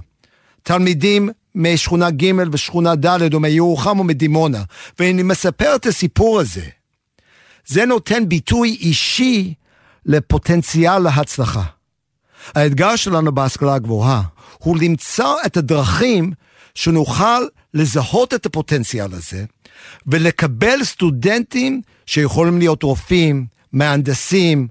תלמידים 0.63 1.29
משכונה 1.55 2.11
ג' 2.11 2.31
ושכונה 2.51 2.95
ד' 2.95 3.33
או 3.33 3.39
מירוחם 3.39 3.99
או 3.99 4.03
מדימונה, 4.03 4.63
ואני 4.99 5.23
מספר 5.23 5.75
את 5.75 5.85
הסיפור 5.85 6.39
הזה. 6.39 6.65
זה 7.65 7.85
נותן 7.85 8.29
ביטוי 8.29 8.77
אישי 8.81 9.53
לפוטנציאל 10.05 10.99
להצלחה. 10.99 11.63
האתגר 12.55 12.95
שלנו 12.95 13.31
בהשכלה 13.31 13.73
הגבוהה 13.73 14.21
הוא 14.57 14.77
למצוא 14.77 15.35
את 15.45 15.57
הדרכים 15.57 16.31
שנוכל 16.75 17.41
לזהות 17.73 18.33
את 18.33 18.45
הפוטנציאל 18.45 19.13
הזה 19.13 19.45
ולקבל 20.07 20.83
סטודנטים 20.83 21.81
שיכולים 22.05 22.57
להיות 22.59 22.83
רופאים, 22.83 23.45
מהנדסים, 23.73 24.67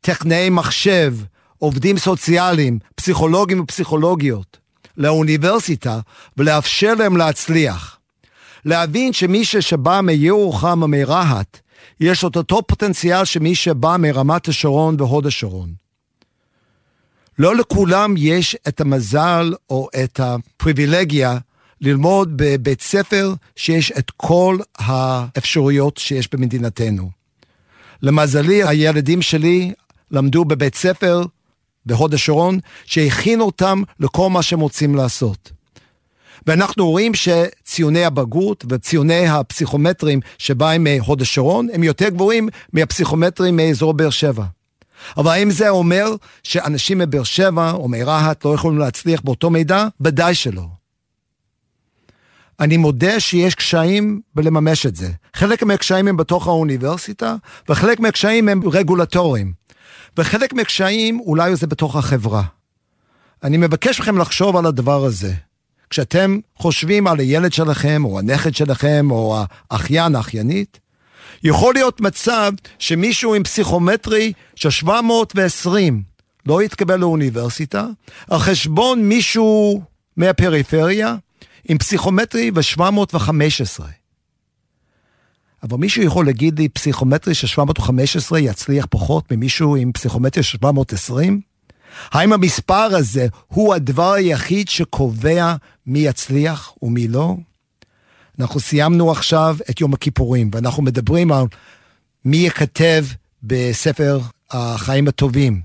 טכנאי 0.00 0.50
מחשב, 0.50 1.14
עובדים 1.58 1.98
סוציאליים, 1.98 2.78
פסיכולוגים 2.94 3.60
ופסיכולוגיות, 3.60 4.58
לאוניברסיטה 4.96 6.00
ולאפשר 6.36 6.94
להם 6.94 7.16
להצליח. 7.16 7.98
להבין 8.64 9.12
שמי 9.12 9.44
שבא 9.44 10.00
מירוחם 10.00 10.82
או 10.82 10.88
מרהט, 10.88 11.60
יש 12.00 12.24
את 12.24 12.36
אותו 12.36 12.62
פוטנציאל 12.66 13.24
שמי 13.24 13.54
שבא 13.54 13.96
מרמת 13.98 14.48
השרון 14.48 14.96
והוד 14.98 15.26
השרון. 15.26 15.72
לא 17.38 17.56
לכולם 17.56 18.14
יש 18.16 18.56
את 18.68 18.80
המזל 18.80 19.54
או 19.70 19.88
את 20.04 20.20
הפריבילגיה 20.20 21.38
ללמוד 21.80 22.32
בבית 22.36 22.80
ספר 22.80 23.34
שיש 23.56 23.92
את 23.92 24.10
כל 24.16 24.58
האפשרויות 24.78 25.96
שיש 25.96 26.28
במדינתנו. 26.32 27.19
למזלי, 28.02 28.64
הילדים 28.64 29.22
שלי 29.22 29.72
למדו 30.10 30.44
בבית 30.44 30.74
ספר 30.74 31.22
בהוד 31.86 32.14
השרון, 32.14 32.58
שהכין 32.84 33.40
אותם 33.40 33.82
לכל 34.00 34.30
מה 34.30 34.42
שהם 34.42 34.60
רוצים 34.60 34.94
לעשות. 34.94 35.52
ואנחנו 36.46 36.90
רואים 36.90 37.12
שציוני 37.14 38.04
הבגרות 38.04 38.64
וציוני 38.68 39.28
הפסיכומטרים 39.28 40.20
שבאים 40.38 40.84
מהוד 40.84 41.22
השרון 41.22 41.68
הם 41.72 41.82
יותר 41.82 42.08
גבוהים 42.08 42.48
מהפסיכומטרים 42.72 43.56
מאזור 43.56 43.92
באר 43.92 44.10
שבע. 44.10 44.44
אבל 45.16 45.30
האם 45.30 45.50
זה 45.50 45.68
אומר 45.68 46.14
שאנשים 46.42 46.98
מבאר 46.98 47.22
שבע 47.22 47.72
או 47.72 47.88
מרהט 47.88 48.44
לא 48.44 48.54
יכולים 48.54 48.78
להצליח 48.78 49.20
באותו 49.20 49.50
מידע? 49.50 49.86
ודאי 50.00 50.34
שלא. 50.34 50.79
אני 52.60 52.76
מודה 52.76 53.20
שיש 53.20 53.54
קשיים 53.54 54.20
בלממש 54.34 54.86
את 54.86 54.96
זה. 54.96 55.10
חלק 55.34 55.62
מהקשיים 55.62 56.08
הם 56.08 56.16
בתוך 56.16 56.46
האוניברסיטה, 56.46 57.36
וחלק 57.68 58.00
מהקשיים 58.00 58.48
הם 58.48 58.60
רגולטוריים. 58.72 59.52
וחלק 60.16 60.52
מהקשיים 60.52 61.20
אולי 61.20 61.56
זה 61.56 61.66
בתוך 61.66 61.96
החברה. 61.96 62.42
אני 63.42 63.56
מבקש 63.56 64.00
מכם 64.00 64.18
לחשוב 64.18 64.56
על 64.56 64.66
הדבר 64.66 65.04
הזה. 65.04 65.32
כשאתם 65.90 66.38
חושבים 66.56 67.06
על 67.06 67.18
הילד 67.20 67.52
שלכם, 67.52 68.04
או 68.04 68.18
הנכד 68.18 68.54
שלכם, 68.54 69.08
או 69.10 69.42
האחיין, 69.70 70.14
האחיינית, 70.14 70.80
יכול 71.42 71.74
להיות 71.74 72.00
מצב 72.00 72.52
שמישהו 72.78 73.34
עם 73.34 73.42
פסיכומטרי 73.42 74.32
של 74.54 74.70
720 74.70 76.02
לא 76.46 76.62
יתקבל 76.62 76.96
לאוניברסיטה, 76.96 77.86
על 78.30 78.38
חשבון 78.38 79.08
מישהו 79.08 79.82
מהפריפריה 80.16 81.16
עם 81.68 81.78
פסיכומטרי 81.78 82.50
ו-715. 82.54 83.82
אבל 85.62 85.76
מישהו 85.78 86.02
יכול 86.02 86.26
להגיד 86.26 86.58
לי 86.58 86.68
פסיכומטרי 86.68 87.34
של 87.34 87.46
715 87.46 88.40
יצליח 88.40 88.86
פחות 88.90 89.32
ממישהו 89.32 89.76
עם 89.76 89.92
פסיכומטרי 89.92 90.42
של 90.42 90.58
720? 90.58 91.40
האם 92.10 92.32
המספר 92.32 92.88
הזה 92.96 93.26
הוא 93.46 93.74
הדבר 93.74 94.12
היחיד 94.12 94.68
שקובע 94.68 95.54
מי 95.86 95.98
יצליח 95.98 96.72
ומי 96.82 97.08
לא? 97.08 97.36
אנחנו 98.40 98.60
סיימנו 98.60 99.10
עכשיו 99.10 99.56
את 99.70 99.80
יום 99.80 99.94
הכיפורים, 99.94 100.50
ואנחנו 100.52 100.82
מדברים 100.82 101.32
על 101.32 101.44
מי 102.24 102.36
יכתב 102.36 103.04
בספר 103.42 104.20
החיים 104.50 105.08
הטובים. 105.08 105.60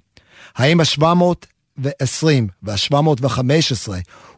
האם 0.56 0.80
ה-720 0.80 2.26
וה-715 2.64 3.89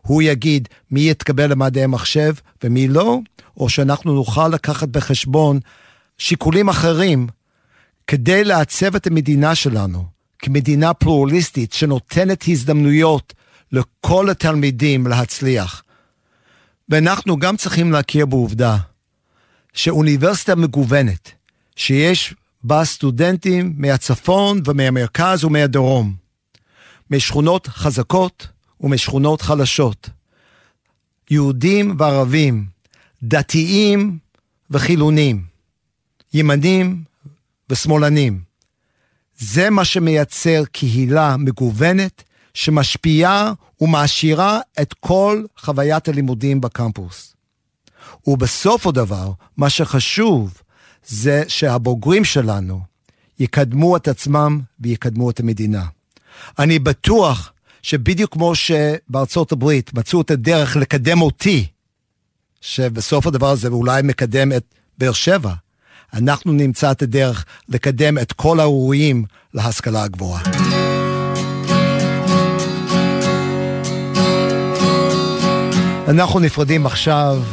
הוא 0.08 0.22
יגיד 0.22 0.68
מי 0.92 1.10
יתקבל 1.10 1.52
למדעי 1.52 1.84
המחשב 1.84 2.34
ומי 2.64 2.88
לא, 2.88 3.20
או 3.58 3.70
שאנחנו 3.70 4.14
נוכל 4.14 4.48
לקחת 4.48 4.88
בחשבון 4.88 5.60
שיקולים 6.18 6.70
אחרים 6.70 7.28
כדי 8.08 8.44
לעצב 8.44 8.96
את 8.96 9.08
המדינה 9.08 9.56
שלנו 9.56 10.06
כמדינה 10.40 10.94
פלורליסטית 10.94 11.74
שנותנת 11.74 12.44
הזדמנויות 12.48 13.34
לכל 13.72 14.30
התלמידים 14.30 15.08
להצליח. 15.08 15.84
ואנחנו 16.90 17.38
גם 17.38 17.58
צריכים 17.58 17.92
להכיר 17.92 18.26
בעובדה 18.26 18.78
שאוניברסיטה 19.74 20.56
מגוונת, 20.56 21.32
שיש 21.76 22.34
בה 22.64 22.86
סטודנטים 22.86 23.74
מהצפון 23.78 24.62
ומהמרכז 24.66 25.44
ומהדרום, 25.44 26.14
משכונות 27.12 27.68
חזקות 27.68 28.48
ומשכונות 28.82 29.42
חלשות, 29.42 30.10
יהודים 31.30 31.96
וערבים, 31.98 32.66
דתיים 33.24 34.18
וחילונים, 34.70 35.46
ימנים 36.34 37.04
ושמאלנים. 37.70 38.42
זה 39.38 39.70
מה 39.70 39.86
שמייצר 39.86 40.64
קהילה 40.72 41.38
מגוונת 41.38 42.24
שמשפיעה 42.54 43.54
ומעשירה 43.82 44.60
את 44.82 44.94
כל 44.94 45.44
חוויית 45.58 46.08
הלימודים 46.08 46.62
בקמפוס. 46.62 47.34
ובסוף 48.28 48.88
הדבר, 48.88 49.32
מה 49.58 49.70
שחשוב 49.70 50.62
זה 51.08 51.44
שהבוגרים 51.48 52.26
שלנו 52.26 52.82
יקדמו 53.40 53.98
את 53.98 54.08
עצמם 54.08 54.62
ויקדמו 54.80 55.30
את 55.30 55.40
המדינה. 55.40 55.86
אני 56.60 56.80
בטוח 56.80 57.52
שבדיוק 57.88 58.34
כמו 58.34 58.56
שבארצות 58.56 59.52
הברית 59.52 59.94
מצאו 59.94 60.22
את 60.22 60.32
הדרך 60.32 60.76
לקדם 60.76 61.22
אותי, 61.22 61.66
שבסוף 62.62 63.28
הדבר 63.28 63.50
הזה 63.50 63.68
אולי 63.68 64.02
מקדם 64.02 64.52
את 64.52 64.64
באר 64.98 65.12
שבע, 65.12 65.54
אנחנו 66.14 66.52
נמצא 66.52 66.92
את 66.92 67.02
הדרך 67.02 67.46
לקדם 67.70 68.18
את 68.18 68.32
כל 68.34 68.60
הראויים 68.60 69.26
להשכלה 69.54 70.04
הגבוהה. 70.04 70.44
אנחנו 76.08 76.40
נפרדים 76.40 76.86
עכשיו. 76.86 77.44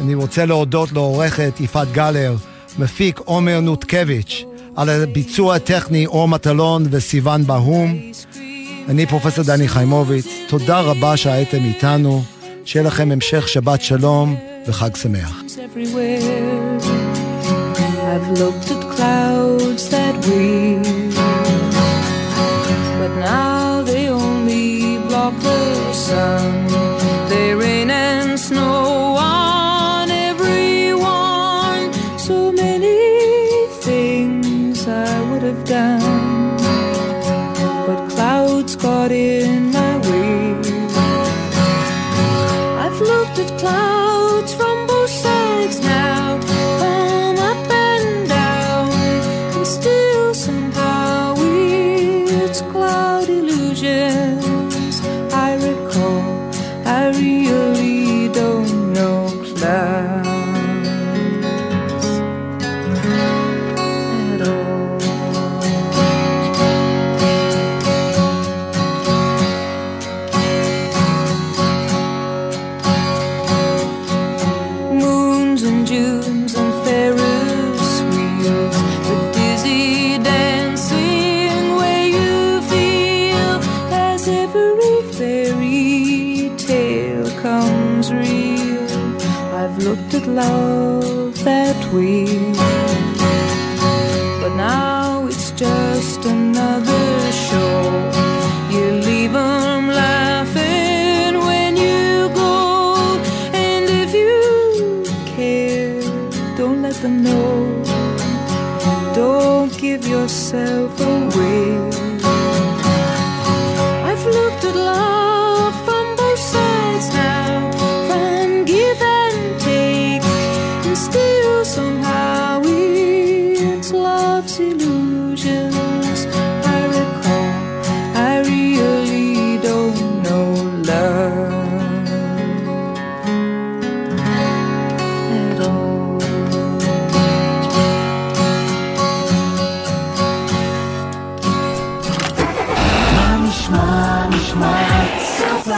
אני 0.00 0.14
רוצה 0.14 0.46
להודות 0.46 0.92
לעורכת 0.92 1.52
יפעת 1.60 1.92
גלר, 1.92 2.36
מפיק 2.78 3.18
עומר 3.18 3.60
נותקביץ', 3.60 4.44
על 4.76 4.88
הביצוע 4.88 5.54
הטכני 5.54 6.06
אור 6.06 6.28
מטלון 6.28 6.84
וסיון 6.90 7.46
בהום. 7.46 8.12
אני 8.88 9.06
פרופסור 9.06 9.44
דני 9.44 9.68
חיימוביץ, 9.68 10.26
תודה 10.48 10.80
רבה 10.80 11.16
שהייתם 11.16 11.64
איתנו, 11.64 12.22
שיהיה 12.64 12.86
לכם 12.86 13.12
המשך 13.12 13.48
שבת 13.48 13.82
שלום 13.82 14.36
וחג 14.66 14.96
שמח. 14.96 15.42
They 27.32 27.54
rain 27.54 27.90
and 27.90 28.38
snow 28.46 28.91
what 39.02 39.10
is 39.10 39.41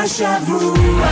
השבוע. 0.05 1.07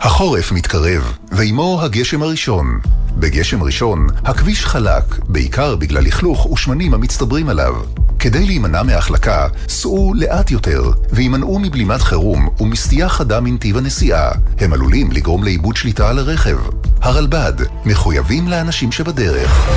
החורף 0.00 0.52
מתקרב, 0.52 1.18
ועימו 1.32 1.78
הגשם 1.82 2.22
הראשון. 2.22 2.80
בגשם 3.18 3.62
ראשון, 3.62 4.06
הכביש 4.24 4.66
חלק, 4.66 5.04
בעיקר 5.28 5.76
בגלל 5.76 6.04
לכלוך 6.04 6.46
ושמנים 6.46 6.94
המצטברים 6.94 7.48
עליו. 7.48 7.74
כדי 8.26 8.46
להימנע 8.46 8.82
מהחלקה, 8.82 9.48
סעו 9.68 10.14
לאט 10.14 10.50
יותר, 10.50 10.90
והימנעו 11.12 11.58
מבלימת 11.58 12.00
חירום 12.00 12.48
ומסטייה 12.60 13.08
חדה 13.08 13.40
מנתיב 13.40 13.76
הנסיעה. 13.76 14.30
הם 14.60 14.72
עלולים 14.72 15.12
לגרום 15.12 15.44
לאיבוד 15.44 15.76
שליטה 15.76 16.08
על 16.08 16.18
הרכב. 16.18 16.56
הרלב"ד, 17.00 17.52
מחויבים 17.84 18.48
לאנשים 18.48 18.92
שבדרך. 18.92 19.68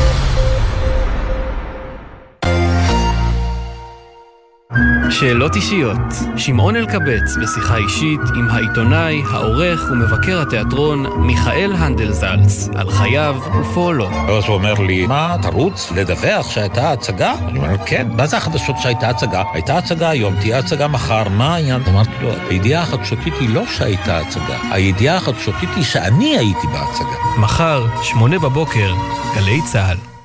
שאלות 5.20 5.56
אישיות. 5.56 5.98
שמעון 6.38 6.76
אלקבץ 6.76 7.38
בשיחה 7.42 7.78
אישית 7.78 8.20
עם 8.36 8.50
העיתונאי, 8.50 9.24
העורך 9.32 9.90
ומבקר 9.92 10.42
התיאטרון 10.42 11.06
מיכאל 11.22 11.74
הנדלזלץ 11.78 12.70
על 12.76 12.92
חייו 12.92 13.36
ופועלו. 13.62 14.10
אז 14.10 14.44
הוא 14.48 14.56
אומר 14.56 14.74
לי, 14.74 15.08
מה, 15.08 15.36
תרוץ 15.42 15.92
לדווח 15.92 16.50
שהייתה 16.50 16.92
הצגה? 16.92 17.34
אני 17.48 17.60
אומר, 17.60 17.78
כן, 17.86 18.08
מה 18.18 18.28
זה 18.28 18.38
החדשות 18.38 18.76
שהייתה 18.78 19.10
הצגה? 19.10 19.44
הייתה 19.54 19.78
הצגה 19.78 20.10
היום, 20.10 20.36
תהיה 20.40 20.60
הצגה 20.60 20.88
מחר, 20.88 21.30
מה 21.30 21.56
העניין? 21.56 21.82
אמרתי 21.90 22.12
לו, 22.22 22.32
הידיעה 22.50 22.82
החדשותית 22.82 23.34
היא 23.40 23.50
לא 23.50 23.64
שהייתה 23.66 24.18
הצגה, 24.18 24.58
הידיעה 24.72 25.16
החדשותית 25.16 25.70
היא 25.76 25.84
שאני 25.84 26.38
הייתי 26.38 26.68
בהצגה. 26.68 27.40
מחר, 27.40 27.86
שמונה 28.04 28.40
בבוקר, 28.40 28.94
גלי 29.36 29.62
צה"ל. 29.72 30.19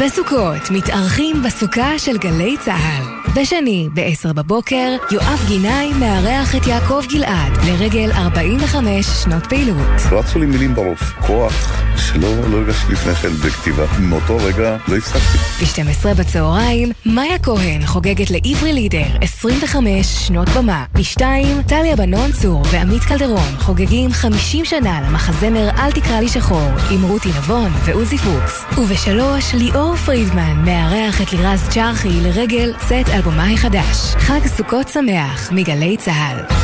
בסוכות 0.00 0.70
מתארחים 0.70 1.42
בסוכה 1.42 1.98
של 1.98 2.18
גלי 2.18 2.56
צה"ל. 2.60 3.18
בשני, 3.36 3.88
ב-10 3.94 4.32
בבוקר, 4.32 4.96
יואב 5.10 5.44
גינאי 5.48 5.92
מארח 5.92 6.56
את 6.56 6.66
יעקב 6.66 7.02
גלעד 7.10 7.52
לרגל 7.66 8.10
45 8.12 9.06
שנות 9.06 9.46
פעילות. 9.46 10.00
רצו 10.10 10.38
לי 10.38 10.46
מילים 10.46 10.74
בראש, 10.74 11.00
כוח 11.26 11.82
שלא 11.96 12.28
לא 12.50 12.56
הרגשתי 12.56 12.92
לפני 12.92 13.14
כן 13.14 13.28
בכתיבה. 13.28 13.84
מאותו 14.00 14.36
רגע 14.36 14.76
לא 14.88 14.96
הפסקתי. 14.96 15.38
ב-12 15.60 16.14
בצהריים, 16.14 16.92
מאיה 17.06 17.38
כהן 17.38 17.86
חוגגת 17.86 18.30
לעברי 18.30 18.72
לידר 18.72 19.06
25 19.22 20.06
שנות 20.06 20.48
במה. 20.48 20.84
ב-2, 20.94 21.20
טליה 21.68 21.96
בנון 21.96 22.32
צור 22.32 22.62
ועמית 22.70 23.02
קלדרון 23.02 23.56
חוגגים 23.58 24.10
50 24.12 24.64
שנה 24.64 25.00
למחזמר 25.00 25.68
"אל 25.78 25.92
תקרא 25.92 26.20
לי 26.20 26.28
שחור" 26.28 26.70
עם 26.90 27.02
רותי 27.02 27.28
נבון 27.28 27.70
ועוזי 27.84 28.18
פוקס. 28.18 28.64
וב-3, 28.78 29.10
ליאור 29.54 29.87
פרידמן 29.96 30.64
מארח 30.64 31.22
את 31.22 31.32
לירז 31.32 31.68
צ'רחי 31.68 32.20
לרגל 32.22 32.74
צאת 32.88 33.08
אלבומה 33.08 33.50
החדש. 33.52 34.14
חג 34.18 34.46
סוכות 34.46 34.88
שמח 34.88 35.52
מגלי 35.52 35.96
צה"ל. 35.96 36.56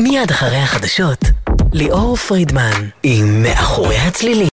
מיד 0.00 0.30
אחרי 0.30 0.56
החדשות, 0.56 1.24
ליאור 1.72 2.16
פרידמן 2.16 2.88
עם 3.02 3.42
מאחורי 3.42 3.96
הצלילים. 3.96 4.48